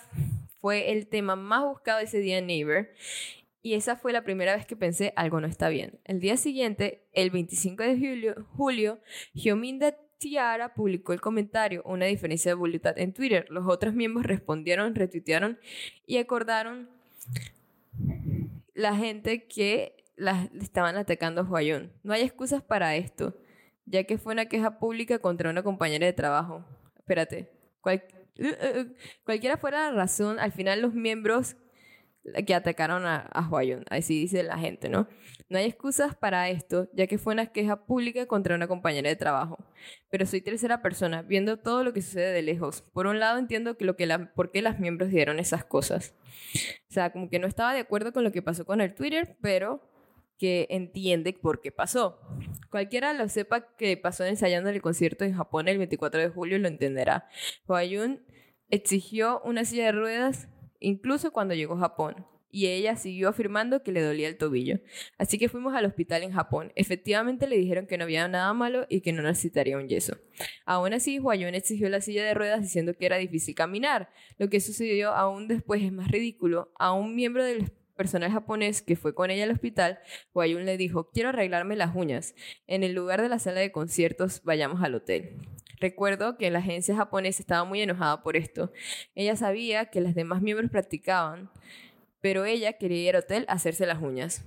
fue 0.60 0.92
el 0.92 1.08
tema 1.08 1.34
más 1.34 1.64
buscado 1.64 1.98
ese 1.98 2.18
día 2.18 2.38
en 2.38 2.46
Neighbor 2.46 2.88
y 3.60 3.74
esa 3.74 3.96
fue 3.96 4.12
la 4.12 4.22
primera 4.22 4.54
vez 4.54 4.66
que 4.66 4.76
pensé 4.76 5.12
algo 5.16 5.40
no 5.40 5.48
está 5.48 5.68
bien. 5.68 5.98
El 6.04 6.20
día 6.20 6.36
siguiente, 6.36 7.08
el 7.12 7.30
25 7.30 7.82
de 7.82 7.96
julio, 7.96 8.46
julio 8.56 9.00
Tiara 10.22 10.72
publicó 10.72 11.12
el 11.12 11.20
comentario 11.20 11.82
Una 11.84 12.06
diferencia 12.06 12.52
de 12.52 12.54
voluntad 12.54 12.96
en 12.96 13.12
Twitter. 13.12 13.46
Los 13.50 13.66
otros 13.66 13.92
miembros 13.92 14.24
respondieron, 14.24 14.94
retuitearon 14.94 15.58
y 16.06 16.18
acordaron 16.18 16.88
la 18.74 18.96
gente 18.96 19.46
que 19.46 20.04
la 20.16 20.48
estaban 20.60 20.96
atacando 20.96 21.40
a 21.40 21.44
Huayón. 21.44 21.92
No 22.04 22.12
hay 22.12 22.22
excusas 22.22 22.62
para 22.62 22.94
esto, 22.94 23.36
ya 23.84 24.04
que 24.04 24.16
fue 24.16 24.32
una 24.32 24.46
queja 24.46 24.78
pública 24.78 25.18
contra 25.18 25.50
una 25.50 25.64
compañera 25.64 26.06
de 26.06 26.12
trabajo. 26.12 26.64
Espérate. 26.96 27.50
Uh, 27.84 27.90
uh, 27.90 28.80
uh, 28.80 28.94
cualquiera 29.24 29.56
fuera 29.56 29.90
la 29.90 29.96
razón, 29.96 30.38
al 30.38 30.52
final 30.52 30.80
los 30.80 30.94
miembros 30.94 31.56
que 32.46 32.54
atacaron 32.54 33.04
a, 33.04 33.16
a 33.32 33.48
Huayun, 33.48 33.84
así 33.90 34.20
dice 34.20 34.42
la 34.42 34.58
gente, 34.58 34.88
¿no? 34.88 35.08
No 35.48 35.58
hay 35.58 35.66
excusas 35.66 36.14
para 36.14 36.48
esto, 36.48 36.88
ya 36.94 37.06
que 37.06 37.18
fue 37.18 37.34
una 37.34 37.46
queja 37.46 37.84
pública 37.84 38.26
contra 38.26 38.54
una 38.54 38.68
compañera 38.68 39.10
de 39.10 39.16
trabajo. 39.16 39.58
Pero 40.08 40.24
soy 40.24 40.40
tercera 40.40 40.80
persona, 40.80 41.22
viendo 41.22 41.58
todo 41.58 41.84
lo 41.84 41.92
que 41.92 42.00
sucede 42.00 42.32
de 42.32 42.42
lejos. 42.42 42.82
Por 42.92 43.06
un 43.06 43.18
lado 43.18 43.38
entiendo 43.38 43.76
que 43.76 43.84
lo 43.84 43.96
que 43.96 44.06
la, 44.06 44.32
por 44.34 44.50
qué 44.50 44.62
las 44.62 44.78
miembros 44.78 45.10
dieron 45.10 45.38
esas 45.38 45.64
cosas. 45.64 46.14
O 46.88 46.92
sea, 46.92 47.12
como 47.12 47.28
que 47.28 47.38
no 47.38 47.46
estaba 47.46 47.74
de 47.74 47.80
acuerdo 47.80 48.12
con 48.12 48.24
lo 48.24 48.32
que 48.32 48.40
pasó 48.40 48.64
con 48.64 48.80
el 48.80 48.94
Twitter, 48.94 49.36
pero 49.42 49.82
que 50.38 50.66
entiende 50.70 51.32
por 51.34 51.60
qué 51.60 51.70
pasó. 51.70 52.18
Cualquiera 52.70 53.12
lo 53.12 53.28
sepa 53.28 53.76
que 53.76 53.96
pasó 53.96 54.24
ensayando 54.24 54.70
el 54.70 54.80
concierto 54.80 55.24
en 55.24 55.34
Japón 55.34 55.68
el 55.68 55.78
24 55.78 56.20
de 56.20 56.28
julio 56.30 56.58
lo 56.58 56.68
entenderá. 56.68 57.28
Huayun 57.68 58.24
exigió 58.70 59.40
una 59.44 59.64
silla 59.64 59.84
de 59.84 59.92
ruedas 59.92 60.48
incluso 60.82 61.32
cuando 61.32 61.54
llegó 61.54 61.74
a 61.74 61.80
Japón, 61.80 62.26
y 62.52 62.66
ella 62.66 62.94
siguió 62.96 63.30
afirmando 63.30 63.82
que 63.82 63.92
le 63.92 64.02
dolía 64.02 64.28
el 64.28 64.36
tobillo. 64.36 64.78
Así 65.16 65.38
que 65.38 65.48
fuimos 65.48 65.74
al 65.74 65.86
hospital 65.86 66.22
en 66.22 66.32
Japón. 66.32 66.70
Efectivamente 66.76 67.48
le 67.48 67.56
dijeron 67.56 67.86
que 67.86 67.96
no 67.96 68.04
había 68.04 68.28
nada 68.28 68.52
malo 68.52 68.86
y 68.90 69.00
que 69.00 69.12
no 69.12 69.22
necesitaría 69.22 69.78
un 69.78 69.88
yeso. 69.88 70.18
Aún 70.66 70.92
así, 70.92 71.18
Huayón 71.18 71.54
exigió 71.54 71.88
la 71.88 72.02
silla 72.02 72.22
de 72.24 72.34
ruedas 72.34 72.60
diciendo 72.60 72.92
que 72.94 73.06
era 73.06 73.16
difícil 73.16 73.54
caminar. 73.54 74.10
Lo 74.36 74.50
que 74.50 74.60
sucedió 74.60 75.12
aún 75.12 75.48
después 75.48 75.82
es 75.82 75.92
más 75.92 76.10
ridículo. 76.10 76.70
A 76.78 76.92
un 76.92 77.16
miembro 77.16 77.42
del 77.42 77.72
personal 77.96 78.30
japonés 78.30 78.82
que 78.82 78.96
fue 78.96 79.14
con 79.14 79.30
ella 79.30 79.44
al 79.44 79.50
hospital, 79.50 80.00
Huayun 80.34 80.66
le 80.66 80.76
dijo, 80.76 81.08
quiero 81.10 81.30
arreglarme 81.30 81.76
las 81.76 81.96
uñas. 81.96 82.34
En 82.66 82.84
el 82.84 82.92
lugar 82.92 83.22
de 83.22 83.30
la 83.30 83.38
sala 83.38 83.60
de 83.60 83.72
conciertos, 83.72 84.42
vayamos 84.44 84.82
al 84.82 84.94
hotel. 84.94 85.38
Recuerdo 85.82 86.38
que 86.38 86.48
la 86.48 86.60
agencia 86.60 86.94
japonesa 86.94 87.42
estaba 87.42 87.64
muy 87.64 87.82
enojada 87.82 88.22
por 88.22 88.36
esto. 88.36 88.70
Ella 89.16 89.34
sabía 89.34 89.86
que 89.86 90.00
las 90.00 90.14
demás 90.14 90.40
miembros 90.40 90.70
practicaban, 90.70 91.50
pero 92.20 92.44
ella 92.44 92.74
quería 92.74 93.08
ir 93.08 93.16
al 93.16 93.24
hotel 93.24 93.44
a 93.48 93.54
hacerse 93.54 93.84
las 93.84 94.00
uñas. 94.00 94.44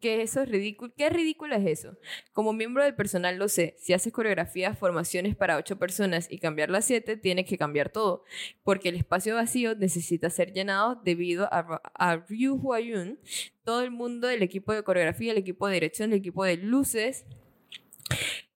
¿Qué 0.00 0.22
eso 0.22 0.42
es 0.42 0.48
ridículo? 0.48 0.92
¿Qué 0.96 1.10
ridículo 1.10 1.56
es 1.56 1.66
eso? 1.66 1.98
Como 2.32 2.52
miembro 2.52 2.84
del 2.84 2.94
personal 2.94 3.36
lo 3.36 3.48
sé, 3.48 3.74
si 3.80 3.94
haces 3.94 4.12
coreografías, 4.12 4.78
formaciones 4.78 5.34
para 5.34 5.56
ocho 5.56 5.76
personas 5.76 6.28
y 6.30 6.38
cambiar 6.38 6.70
las 6.70 6.84
siete, 6.84 7.16
tienes 7.16 7.46
que 7.46 7.58
cambiar 7.58 7.88
todo, 7.88 8.22
porque 8.62 8.90
el 8.90 8.94
espacio 8.94 9.34
vacío 9.34 9.74
necesita 9.74 10.30
ser 10.30 10.52
llenado 10.52 11.00
debido 11.02 11.48
a, 11.50 11.82
a 11.94 12.16
Ryu 12.28 12.54
Huayun, 12.54 13.18
todo 13.64 13.82
el 13.82 13.90
mundo 13.90 14.28
del 14.28 14.44
equipo 14.44 14.72
de 14.72 14.84
coreografía, 14.84 15.32
el 15.32 15.38
equipo 15.38 15.66
de 15.66 15.74
dirección, 15.74 16.12
el 16.12 16.18
equipo 16.18 16.44
de 16.44 16.58
luces, 16.58 17.24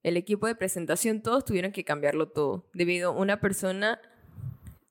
el 0.03 0.17
equipo 0.17 0.47
de 0.47 0.55
presentación, 0.55 1.21
todos 1.21 1.45
tuvieron 1.45 1.71
que 1.71 1.83
cambiarlo 1.83 2.29
todo, 2.29 2.69
debido 2.73 3.09
a 3.09 3.15
una 3.15 3.39
persona 3.39 4.01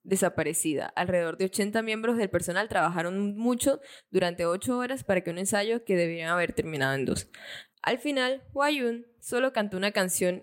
desaparecida. 0.05 0.93
Alrededor 0.97 1.37
de 1.37 1.47
80 1.47 1.83
miembros 1.83 2.17
del 2.17 2.31
personal 2.31 2.69
trabajaron 2.69 3.37
mucho 3.37 3.81
durante 4.11 4.47
8 4.47 4.77
horas 4.77 5.05
para 5.05 5.23
que 5.23 5.31
un 5.31 5.39
ensayo 5.39 5.85
que 5.85 5.97
debían 5.97 6.31
haber 6.31 6.53
terminado 6.53 6.95
en 6.95 7.05
dos. 7.05 7.29
Al 7.83 7.99
final, 7.99 8.43
Wayun 8.53 9.07
solo 9.21 9.53
cantó 9.53 9.77
una 9.77 9.93
canción 9.93 10.43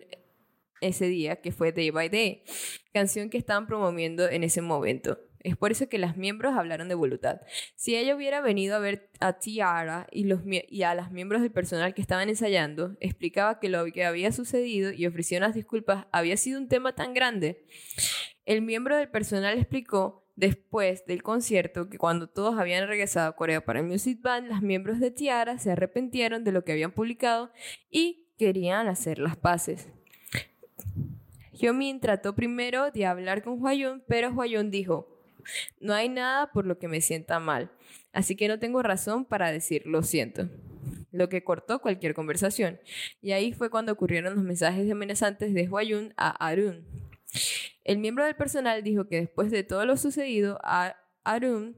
ese 0.81 1.05
día 1.05 1.37
que 1.37 1.51
fue 1.51 1.71
Day 1.71 1.89
by 1.89 2.09
Day, 2.09 2.43
canción 2.93 3.29
que 3.29 3.37
estaban 3.37 3.67
promoviendo 3.67 4.27
en 4.27 4.43
ese 4.43 4.61
momento. 4.61 5.19
Es 5.47 5.55
por 5.55 5.71
eso 5.71 5.87
que 5.87 5.97
las 5.97 6.17
miembros 6.17 6.57
hablaron 6.57 6.89
de 6.89 6.95
voluntad. 6.95 7.39
Si 7.73 7.95
ella 7.95 8.17
hubiera 8.17 8.41
venido 8.41 8.75
a 8.75 8.79
ver 8.79 9.09
a 9.21 9.39
Tiara 9.39 10.05
y, 10.11 10.25
los, 10.25 10.41
y 10.45 10.83
a 10.83 10.93
las 10.93 11.09
miembros 11.09 11.41
del 11.41 11.51
personal 11.51 11.93
que 11.93 12.01
estaban 12.01 12.27
ensayando, 12.27 12.97
explicaba 12.99 13.61
que 13.61 13.69
lo 13.69 13.85
que 13.85 14.03
había 14.03 14.33
sucedido 14.33 14.91
y 14.91 15.07
ofreció 15.07 15.37
unas 15.37 15.55
disculpas 15.55 16.05
había 16.11 16.35
sido 16.35 16.59
un 16.59 16.67
tema 16.67 16.95
tan 16.95 17.13
grande. 17.13 17.63
El 18.45 18.61
miembro 18.61 18.97
del 18.97 19.07
personal 19.07 19.57
explicó 19.57 20.27
después 20.35 21.05
del 21.05 21.23
concierto 21.23 21.87
que 21.87 21.97
cuando 21.97 22.27
todos 22.27 22.59
habían 22.59 22.85
regresado 22.85 23.29
a 23.29 23.35
Corea 23.37 23.63
para 23.63 23.79
el 23.79 23.85
Music 23.85 24.21
Band, 24.21 24.49
las 24.49 24.61
miembros 24.61 24.99
de 24.99 25.11
Tiara 25.11 25.59
se 25.59 25.71
arrepintieron 25.71 26.43
de 26.43 26.51
lo 26.51 26.65
que 26.65 26.73
habían 26.73 26.91
publicado 26.91 27.53
y 27.89 28.27
querían 28.37 28.89
hacer 28.89 29.17
las 29.17 29.37
paces. 29.37 29.87
Hyomin 31.53 32.01
trató 32.01 32.35
primero 32.35 32.91
de 32.91 33.05
hablar 33.05 33.43
con 33.43 33.61
Hwayun, 33.61 34.03
pero 34.09 34.31
Hwayun 34.31 34.71
dijo, 34.71 35.16
no 35.79 35.93
hay 35.93 36.09
nada 36.09 36.51
por 36.51 36.65
lo 36.65 36.77
que 36.79 36.87
me 36.87 37.01
sienta 37.01 37.39
mal, 37.39 37.71
así 38.13 38.35
que 38.35 38.47
no 38.47 38.59
tengo 38.59 38.81
razón 38.83 39.25
para 39.25 39.51
decir 39.51 39.83
lo 39.85 40.03
siento 40.03 40.49
lo 41.11 41.29
que 41.29 41.43
cortó 41.43 41.81
cualquier 41.81 42.13
conversación. 42.13 42.79
Y 43.21 43.31
ahí 43.31 43.51
fue 43.51 43.69
cuando 43.69 43.91
ocurrieron 43.91 44.35
los 44.35 44.43
mensajes 44.43 44.89
amenazantes 44.91 45.53
de 45.53 45.67
Hwayun 45.67 46.13
a 46.17 46.29
Arun. 46.45 46.85
El 47.83 47.97
miembro 47.97 48.25
del 48.25 48.35
personal 48.35 48.83
dijo 48.83 49.07
que 49.07 49.21
después 49.21 49.49
de 49.49 49.63
todo 49.63 49.85
lo 49.85 49.97
sucedido, 49.97 50.59
a 50.63 50.95
Arun, 51.23 51.75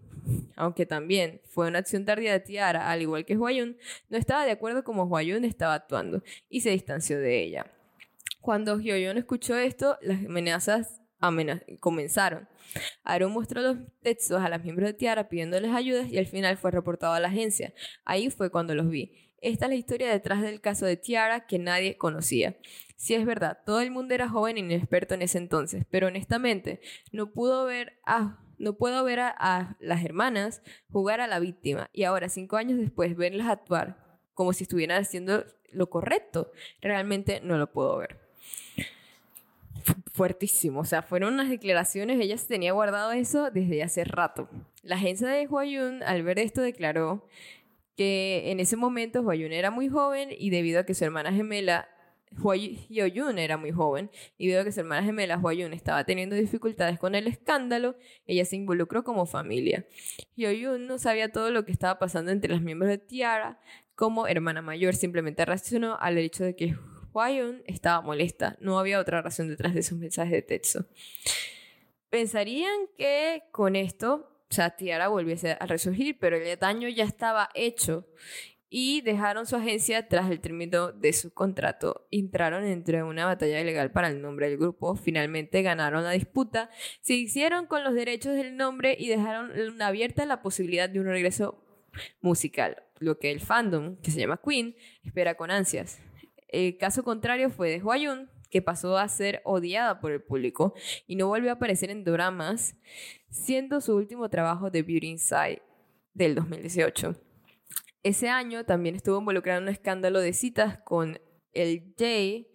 aunque 0.55 0.86
también 0.86 1.41
fue 1.45 1.67
una 1.67 1.79
acción 1.79 2.05
tardía 2.05 2.34
de 2.34 2.39
Tiara, 2.39 2.91
al 2.91 3.01
igual 3.01 3.25
que 3.25 3.38
Hwayun, 3.38 3.77
no 4.10 4.17
estaba 4.17 4.45
de 4.45 4.51
acuerdo 4.51 4.84
como 4.84 5.05
Hwayun 5.05 5.45
estaba 5.45 5.75
actuando 5.75 6.23
y 6.49 6.62
se 6.62 6.71
distanció 6.71 7.19
de 7.19 7.41
ella. 7.41 7.65
Cuando 8.41 8.79
Hyoyeon 8.79 9.17
escuchó 9.17 9.58
esto, 9.58 9.97
las 10.01 10.25
amenazas 10.25 11.01
comenzaron. 11.79 12.47
Arun 13.03 13.34
mostró 13.34 13.62
los 13.62 13.77
textos 14.01 14.41
a 14.41 14.49
los 14.49 14.63
miembros 14.63 14.89
de 14.89 14.93
Tiara 14.93 15.29
pidiéndoles 15.29 15.71
ayudas 15.73 16.12
y 16.12 16.17
al 16.17 16.27
final 16.27 16.58
fue 16.58 16.71
reportado 16.71 17.13
a 17.13 17.19
la 17.19 17.27
agencia. 17.27 17.73
Ahí 18.05 18.29
fue 18.29 18.49
cuando 18.49 18.75
los 18.75 18.89
vi. 18.89 19.13
Esta 19.41 19.65
es 19.65 19.69
la 19.69 19.75
historia 19.75 20.12
detrás 20.12 20.41
del 20.41 20.62
caso 20.62 20.86
de 20.86 20.97
Tiara 20.97 21.47
que 21.47 21.60
nadie 21.60 21.97
conocía. 21.97 22.58
Si 22.97 23.13
es 23.13 23.25
verdad, 23.25 23.60
todo 23.65 23.79
el 23.79 23.91
mundo 23.91 24.13
era 24.13 24.27
joven 24.27 24.58
e 24.58 24.60
inexperto 24.60 25.13
en 25.13 25.21
ese 25.21 25.38
entonces, 25.38 25.86
pero 25.89 26.08
honestamente 26.08 26.82
no 27.12 27.32
pudo 27.32 27.65
ver 27.65 27.99
a 28.05 28.39
no 28.60 28.73
puedo 28.73 29.03
ver 29.05 29.19
a, 29.21 29.77
las 29.79 30.03
hermanas 30.03 30.62
jugar 30.91 31.21
a 31.21 31.27
la 31.27 31.39
víctima 31.39 31.89
y 31.93 32.03
ahora, 32.03 32.27
cinco 32.27 32.58
años 32.58 32.77
después, 32.77 33.15
verlas 33.15 33.47
actuar 33.47 34.19
como 34.34 34.53
si 34.53 34.63
estuvieran 34.63 35.01
haciendo 35.01 35.45
lo 35.71 35.89
correcto. 35.89 36.51
Realmente 36.82 37.41
no 37.41 37.58
lo 37.58 37.71
puedo 37.71 37.97
ver. 37.97 38.19
Fuertísimo, 40.19 40.82
o 40.82 40.84
sea, 40.84 41.01
fueron 41.01 41.36
unas 41.36 41.49
declaraciones, 41.49 42.19
ella 42.19 42.38
se 42.38 42.45
tenía 42.45 42.73
guardado 42.73 43.13
eso 43.13 43.51
desde 43.51 43.82
hace 43.84 44.03
rato. 44.03 44.49
La 44.84 44.95
agencia 44.95 45.29
de 45.29 45.47
Huayun, 45.47 46.03
al 46.03 46.23
ver 46.23 46.39
esto, 46.39 46.62
declaró 46.62 47.25
que 47.95 48.51
en 48.51 48.60
ese 48.60 48.75
momento 48.75 49.21
Huayun 49.21 49.53
era 49.53 49.71
muy 49.71 49.88
joven 49.88 50.27
y 50.38 50.49
debido 50.49 50.82
a 50.82 50.84
que 50.86 50.93
su 50.93 51.05
hermana 51.05 51.32
gemela 51.32 51.88
Hyoyun 52.38 53.39
era 53.39 53.55
muy 53.55 53.71
joven 53.71 54.12
y 54.38 54.47
debido 54.47 54.63
a 54.63 54.65
que 54.65 54.73
su 54.73 54.82
hermana 54.82 55.05
gemela 55.05 55.39
Hyoyun 55.41 55.71
estaba 55.71 56.03
teniendo 56.03 56.36
dificultades 56.36 56.99
con 56.99 57.15
el 57.15 57.25
escándalo, 57.25 57.95
ella 58.27 58.43
se 58.43 58.58
involucró 58.58 59.05
como 59.05 59.25
familia. 59.25 59.86
Hyoyun 60.36 60.86
no 60.86 60.97
sabía 60.97 61.32
todo 61.32 61.49
lo 61.49 61.63
que 61.63 61.71
estaba 61.71 61.97
pasando 61.97 62.32
entre 62.32 62.51
los 62.51 62.62
miembros 62.62 62.89
de 62.89 62.97
Tiara 62.97 63.58
como 63.95 64.27
hermana 64.27 64.62
mayor, 64.62 64.95
simplemente 64.95 65.45
reaccionó 65.45 65.97
al 65.97 66.17
hecho 66.17 66.43
de 66.43 66.58
que 66.58 66.75
Hyoyun 67.19 67.63
estaba 67.65 68.01
molesta. 68.01 68.58
No 68.60 68.79
había 68.79 68.99
otra 68.99 69.21
razón 69.21 69.47
detrás 69.47 69.73
de 69.73 69.82
esos 69.82 69.97
mensajes 69.97 70.32
de 70.32 70.41
texto. 70.41 70.86
Pensarían 72.10 72.88
que 72.97 73.43
con 73.51 73.75
esto 73.75 74.29
o 74.49 74.53
sea, 74.53 74.71
Tiara 74.71 75.10
volviese 75.10 75.58
a 75.60 75.65
resurgir, 75.67 76.17
pero 76.19 76.36
el 76.38 76.58
daño 76.58 76.89
ya 76.89 77.03
estaba 77.03 77.49
hecho 77.53 78.08
y 78.67 79.01
dejaron 79.01 79.45
su 79.45 79.55
agencia 79.55 80.08
tras 80.08 80.29
el 80.32 80.39
término 80.39 80.91
de 80.91 81.13
su 81.13 81.32
contrato. 81.32 82.08
Entraron 82.10 82.65
entre 82.65 83.03
una 83.03 83.25
batalla 83.25 83.63
legal 83.63 83.91
para 83.91 84.08
el 84.08 84.21
nombre 84.21 84.49
del 84.49 84.58
grupo. 84.58 84.95
Finalmente 84.95 85.62
ganaron 85.62 86.03
la 86.03 86.12
disputa, 86.12 86.71
se 87.01 87.13
hicieron 87.13 87.67
con 87.67 87.84
los 87.84 87.93
derechos 87.93 88.36
del 88.36 88.58
nombre 88.58 88.95
y 88.99 89.08
dejaron 89.08 89.82
abierta 89.82 90.25
la 90.25 90.41
posibilidad 90.41 90.89
de 90.89 90.99
un 90.99 91.05
regreso 91.05 91.63
musical, 92.21 92.84
lo 92.97 93.19
que 93.19 93.32
el 93.32 93.41
fandom, 93.41 93.97
que 93.97 94.10
se 94.10 94.19
llama 94.19 94.41
Queen, 94.43 94.75
espera 95.03 95.36
con 95.36 95.51
ansias. 95.51 95.99
El 96.49 96.77
caso 96.77 97.03
contrario 97.03 97.49
fue 97.49 97.69
de 97.69 97.81
Hwayun, 97.81 98.29
que 98.49 98.62
pasó 98.62 98.97
a 98.97 99.07
ser 99.07 99.41
odiada 99.45 99.99
por 99.99 100.12
el 100.12 100.21
público 100.21 100.73
y 101.07 101.15
no 101.15 101.27
volvió 101.27 101.51
a 101.51 101.53
aparecer 101.53 101.91
en 101.91 102.03
dramas, 102.03 102.75
siendo 103.29 103.79
su 103.81 103.95
último 103.95 104.29
trabajo 104.29 104.71
de 104.71 104.81
Beauty 104.81 105.07
Inside 105.07 105.62
del 106.13 106.35
2018. 106.35 107.15
Ese 108.01 108.29
año 108.29 108.65
también 108.65 108.95
estuvo 108.95 109.19
involucrado 109.19 109.59
en 109.59 109.65
un 109.65 109.69
escándalo 109.69 110.19
de 110.19 110.33
citas 110.33 110.79
con 110.83 111.19
el 111.53 111.93
Jay, 111.97 112.47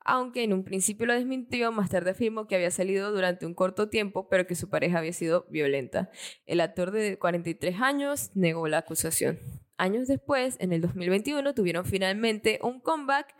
aunque 0.00 0.44
en 0.44 0.52
un 0.52 0.64
principio 0.64 1.06
lo 1.06 1.14
desmintió, 1.14 1.72
más 1.72 1.90
tarde 1.90 2.10
afirmó 2.10 2.46
que 2.46 2.54
había 2.54 2.70
salido 2.70 3.10
durante 3.10 3.46
un 3.46 3.54
corto 3.54 3.88
tiempo, 3.88 4.28
pero 4.28 4.46
que 4.46 4.54
su 4.54 4.68
pareja 4.68 4.98
había 4.98 5.12
sido 5.12 5.46
violenta. 5.48 6.10
El 6.46 6.60
actor 6.60 6.90
de 6.90 7.18
43 7.18 7.80
años 7.80 8.30
negó 8.34 8.68
la 8.68 8.78
acusación. 8.78 9.38
Años 9.76 10.06
después, 10.06 10.56
en 10.60 10.72
el 10.72 10.80
2021, 10.80 11.54
tuvieron 11.54 11.84
finalmente 11.84 12.60
un 12.62 12.80
comeback 12.80 13.34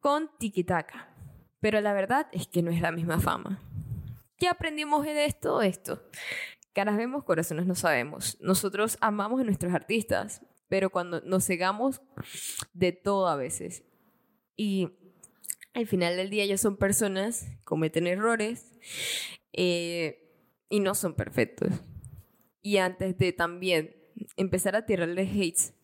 con 0.00 0.30
Tiki 0.38 0.64
Taka. 0.64 1.08
Pero 1.60 1.80
la 1.80 1.92
verdad 1.92 2.26
es 2.32 2.46
que 2.48 2.62
no 2.62 2.70
es 2.70 2.80
la 2.80 2.90
misma 2.90 3.20
fama. 3.20 3.60
¿Qué 4.36 4.48
aprendimos 4.48 5.04
de 5.04 5.24
esto? 5.24 5.62
Esto. 5.62 6.02
Caras 6.72 6.96
vemos, 6.96 7.22
corazones 7.24 7.66
no 7.66 7.74
sabemos. 7.74 8.38
Nosotros 8.40 8.96
amamos 9.00 9.40
a 9.40 9.44
nuestros 9.44 9.72
artistas, 9.74 10.40
pero 10.68 10.90
cuando 10.90 11.20
nos 11.20 11.46
cegamos 11.46 12.00
de 12.72 12.92
todo 12.92 13.28
a 13.28 13.36
veces. 13.36 13.84
Y 14.56 14.88
al 15.74 15.86
final 15.86 16.16
del 16.16 16.30
día 16.30 16.44
ellos 16.44 16.60
son 16.60 16.76
personas, 16.76 17.46
cometen 17.64 18.06
errores 18.06 18.72
eh, 19.52 20.34
y 20.68 20.80
no 20.80 20.94
son 20.94 21.14
perfectos. 21.14 21.68
Y 22.62 22.78
antes 22.78 23.18
de 23.18 23.32
también 23.32 24.01
empezar 24.36 24.76
a 24.76 24.86
tirarle 24.86 25.22
hates, 25.22 25.74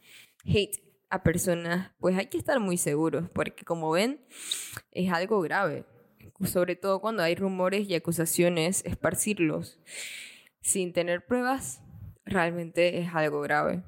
hate 0.44 0.80
a 1.10 1.22
personas, 1.22 1.92
pues 1.98 2.16
hay 2.16 2.26
que 2.26 2.38
estar 2.38 2.60
muy 2.60 2.76
seguros, 2.76 3.30
porque 3.30 3.64
como 3.64 3.90
ven, 3.90 4.20
es 4.92 5.10
algo 5.12 5.40
grave. 5.40 5.84
Sobre 6.44 6.76
todo 6.76 7.00
cuando 7.00 7.22
hay 7.22 7.34
rumores 7.34 7.88
y 7.88 7.94
acusaciones, 7.94 8.84
esparcirlos 8.84 9.80
sin 10.60 10.92
tener 10.92 11.24
pruebas 11.24 11.80
realmente 12.24 12.98
es 12.98 13.14
algo 13.14 13.40
grave. 13.40 13.82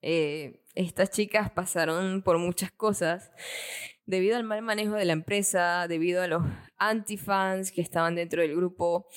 Eh, 0.00 0.62
estas 0.74 1.10
chicas 1.10 1.50
pasaron 1.50 2.22
por 2.22 2.38
muchas 2.38 2.70
cosas 2.70 3.30
debido 4.06 4.36
al 4.36 4.44
mal 4.44 4.62
manejo 4.62 4.94
de 4.94 5.04
la 5.04 5.12
empresa, 5.12 5.86
debido 5.88 6.22
a 6.22 6.26
los 6.26 6.42
antifans 6.76 7.72
que 7.72 7.80
estaban 7.80 8.14
dentro 8.14 8.42
del 8.42 8.54
grupo, 8.54 9.08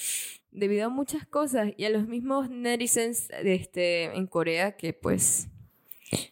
debido 0.57 0.87
a 0.87 0.89
muchas 0.89 1.25
cosas 1.25 1.71
y 1.77 1.85
a 1.85 1.89
los 1.89 2.07
mismos 2.07 2.49
netizens 2.49 3.29
este, 3.43 4.05
en 4.05 4.25
Corea 4.25 4.75
que 4.75 4.91
pues 4.91 5.49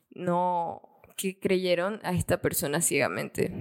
no 0.09 0.81
que 1.15 1.39
creyeron 1.39 1.99
a 2.03 2.11
esta 2.11 2.41
persona 2.41 2.81
ciegamente. 2.81 3.51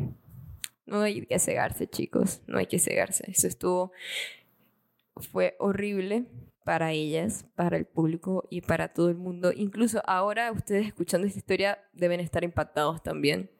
No 0.87 1.03
hay 1.03 1.25
que 1.27 1.39
cegarse, 1.39 1.87
chicos, 1.87 2.41
no 2.47 2.59
hay 2.59 2.67
que 2.67 2.79
cegarse. 2.79 3.31
Eso 3.31 3.47
estuvo, 3.47 3.93
fue 5.17 5.55
horrible 5.59 6.25
para 6.65 6.93
ellas, 6.93 7.47
para 7.55 7.77
el 7.77 7.85
público 7.85 8.47
y 8.51 8.63
para 8.63 8.89
todo 8.89 9.11
el 9.11 9.17
mundo. 9.17 9.53
Incluso 9.55 10.03
ahora 10.07 10.51
ustedes 10.51 10.87
escuchando 10.87 11.27
esta 11.27 11.39
historia 11.39 11.79
deben 11.93 12.21
estar 12.21 12.43
impactados 12.43 13.03
también. 13.03 13.51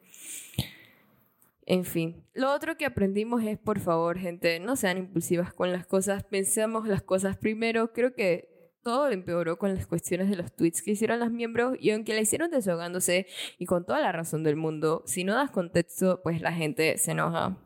En 1.67 1.83
fin, 1.83 2.23
lo 2.33 2.53
otro 2.53 2.77
que 2.77 2.85
aprendimos 2.85 3.43
es, 3.43 3.57
por 3.57 3.79
favor, 3.79 4.19
gente, 4.19 4.59
no 4.59 4.75
sean 4.75 4.99
impulsivas 4.99 5.51
con 5.51 5.71
las 5.71 5.87
cosas, 5.87 6.23
pensemos 6.23 6.87
las 6.87 7.01
cosas 7.01 7.37
primero. 7.37 7.91
Creo 7.91 8.13
que 8.13 8.55
todo 8.83 9.09
empeoró 9.09 9.57
con 9.57 9.73
las 9.73 9.87
cuestiones 9.87 10.29
de 10.29 10.35
los 10.35 10.55
tweets 10.55 10.83
que 10.83 10.91
hicieron 10.91 11.19
los 11.19 11.31
miembros 11.31 11.75
y 11.79 11.89
aunque 11.89 12.13
la 12.13 12.21
hicieron 12.21 12.51
desahogándose 12.51 13.25
y 13.57 13.65
con 13.65 13.83
toda 13.83 13.99
la 13.99 14.11
razón 14.11 14.43
del 14.43 14.55
mundo, 14.55 15.01
si 15.07 15.23
no 15.23 15.33
das 15.33 15.49
contexto, 15.49 16.21
pues 16.21 16.39
la 16.39 16.53
gente 16.53 16.99
se 16.99 17.11
enoja. 17.11 17.57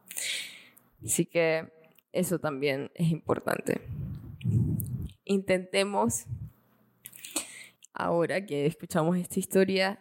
Así 1.04 1.26
que 1.26 1.74
eso 2.14 2.40
también 2.40 2.90
es 2.96 3.12
importante. 3.12 3.82
Intentemos, 5.26 6.26
ahora 7.92 8.46
que 8.46 8.66
escuchamos 8.66 9.18
esta 9.18 9.40
historia, 9.40 10.00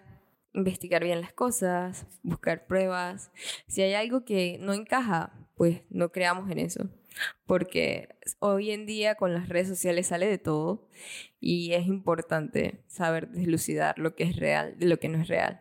investigar 0.59 1.03
bien 1.03 1.21
las 1.21 1.33
cosas, 1.33 2.07
buscar 2.23 2.67
pruebas. 2.67 3.31
Si 3.67 3.83
hay 3.83 3.95
algo 3.95 4.25
que 4.25 4.59
no 4.61 4.73
encaja, 4.75 5.33
pues 5.57 5.83
no 5.91 6.13
creamos 6.13 6.51
en 6.51 6.59
eso 6.59 6.89
porque 7.47 8.09
hoy 8.39 8.71
en 8.71 8.87
día 8.87 9.15
con 9.15 9.35
las 9.35 9.49
redes 9.49 9.69
sociales 9.69 10.09
sale 10.09 10.27
de 10.27 10.39
todo 10.39 10.89
y 11.41 11.73
es 11.73 11.87
importante 11.87 12.83
saber 12.87 13.29
deslucidar 13.31 13.99
lo 13.99 14.15
que 14.15 14.25
es 14.25 14.37
real 14.37 14.79
de 14.79 14.87
lo 14.87 14.99
que 14.99 15.09
no 15.09 15.19
es 15.21 15.29
real. 15.29 15.61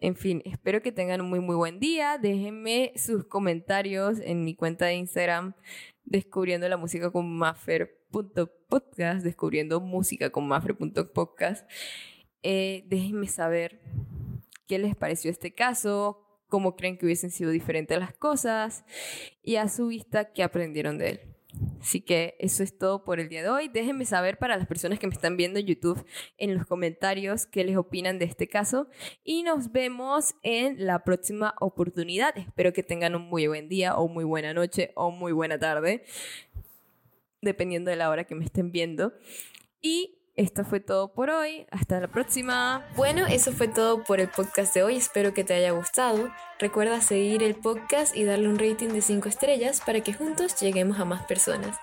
En 0.00 0.14
fin, 0.14 0.42
espero 0.44 0.80
que 0.80 0.92
tengan 0.92 1.20
un 1.20 1.28
muy 1.28 1.40
muy 1.40 1.56
buen 1.56 1.80
día. 1.80 2.18
Déjenme 2.18 2.92
sus 2.96 3.24
comentarios 3.24 4.20
en 4.20 4.44
mi 4.44 4.54
cuenta 4.54 4.86
de 4.86 4.94
Instagram 4.94 5.54
descubriendo 6.04 6.68
la 6.68 6.76
música 6.76 7.10
con 7.10 7.36
maffer.podcast, 7.36 9.24
descubriendo 9.24 9.80
música 9.80 10.30
con 10.30 10.46
maffer.podcast. 10.46 11.68
Eh, 12.42 12.84
déjenme 12.86 13.26
saber 13.26 13.80
qué 14.66 14.78
les 14.78 14.94
pareció 14.94 15.30
este 15.30 15.54
caso, 15.54 16.24
cómo 16.48 16.76
creen 16.76 16.96
que 16.98 17.06
hubiesen 17.06 17.30
sido 17.30 17.50
diferentes 17.50 17.98
las 17.98 18.14
cosas 18.14 18.84
y 19.42 19.56
a 19.56 19.68
su 19.68 19.88
vista 19.88 20.32
qué 20.32 20.42
aprendieron 20.42 20.98
de 20.98 21.10
él. 21.10 21.20
Así 21.80 22.00
que 22.00 22.36
eso 22.38 22.62
es 22.62 22.76
todo 22.76 23.04
por 23.04 23.20
el 23.20 23.28
día 23.28 23.42
de 23.42 23.48
hoy. 23.48 23.68
Déjenme 23.68 24.04
saber 24.04 24.38
para 24.38 24.56
las 24.56 24.66
personas 24.66 24.98
que 24.98 25.06
me 25.06 25.14
están 25.14 25.36
viendo 25.36 25.58
en 25.58 25.66
YouTube 25.66 26.04
en 26.36 26.54
los 26.54 26.66
comentarios 26.66 27.46
qué 27.46 27.64
les 27.64 27.76
opinan 27.76 28.18
de 28.18 28.26
este 28.26 28.48
caso. 28.48 28.88
Y 29.24 29.42
nos 29.42 29.72
vemos 29.72 30.34
en 30.42 30.84
la 30.84 31.04
próxima 31.04 31.54
oportunidad. 31.60 32.36
Espero 32.36 32.72
que 32.72 32.82
tengan 32.82 33.14
un 33.14 33.22
muy 33.22 33.46
buen 33.46 33.68
día 33.68 33.96
o 33.96 34.08
muy 34.08 34.24
buena 34.24 34.52
noche 34.52 34.92
o 34.94 35.10
muy 35.10 35.32
buena 35.32 35.58
tarde, 35.58 36.04
dependiendo 37.40 37.90
de 37.90 37.96
la 37.96 38.10
hora 38.10 38.24
que 38.24 38.34
me 38.34 38.44
estén 38.44 38.70
viendo. 38.70 39.14
Y 39.80 40.17
esto 40.38 40.64
fue 40.64 40.80
todo 40.80 41.12
por 41.12 41.28
hoy. 41.30 41.66
Hasta 41.70 42.00
la 42.00 42.08
próxima. 42.08 42.86
Bueno, 42.96 43.26
eso 43.26 43.52
fue 43.52 43.68
todo 43.68 44.04
por 44.04 44.20
el 44.20 44.28
podcast 44.28 44.72
de 44.72 44.84
hoy. 44.84 44.96
Espero 44.96 45.34
que 45.34 45.44
te 45.44 45.52
haya 45.54 45.72
gustado. 45.72 46.30
Recuerda 46.60 47.00
seguir 47.00 47.42
el 47.42 47.56
podcast 47.56 48.16
y 48.16 48.22
darle 48.24 48.48
un 48.48 48.58
rating 48.58 48.88
de 48.88 49.02
5 49.02 49.28
estrellas 49.28 49.82
para 49.84 50.00
que 50.00 50.14
juntos 50.14 50.58
lleguemos 50.60 51.00
a 51.00 51.04
más 51.04 51.26
personas. 51.26 51.76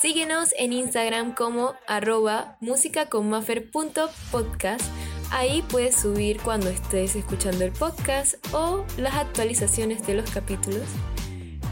Síguenos 0.00 0.54
en 0.56 0.72
Instagram 0.72 1.34
como 1.34 1.74
arroba 1.88 2.56
musicaconmafer.podcast. 2.60 4.84
Ahí 5.32 5.64
puedes 5.68 5.96
subir 5.96 6.40
cuando 6.40 6.68
estés 6.68 7.16
escuchando 7.16 7.64
el 7.64 7.72
podcast 7.72 8.34
o 8.52 8.84
las 8.98 9.16
actualizaciones 9.16 10.06
de 10.06 10.14
los 10.14 10.30
capítulos. 10.30 10.84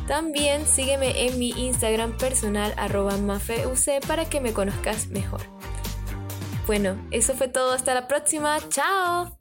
También 0.09 0.66
sígueme 0.66 1.29
en 1.29 1.38
mi 1.38 1.51
Instagram 1.51 2.16
personal 2.16 2.75
arroba 2.77 3.16
mafeuc 3.18 3.79
para 4.07 4.29
que 4.29 4.40
me 4.40 4.53
conozcas 4.53 5.07
mejor. 5.07 5.42
Bueno, 6.66 6.96
eso 7.11 7.35
fue 7.35 7.48
todo. 7.48 7.72
Hasta 7.72 7.94
la 7.94 8.09
próxima. 8.09 8.59
Chao. 8.68 9.38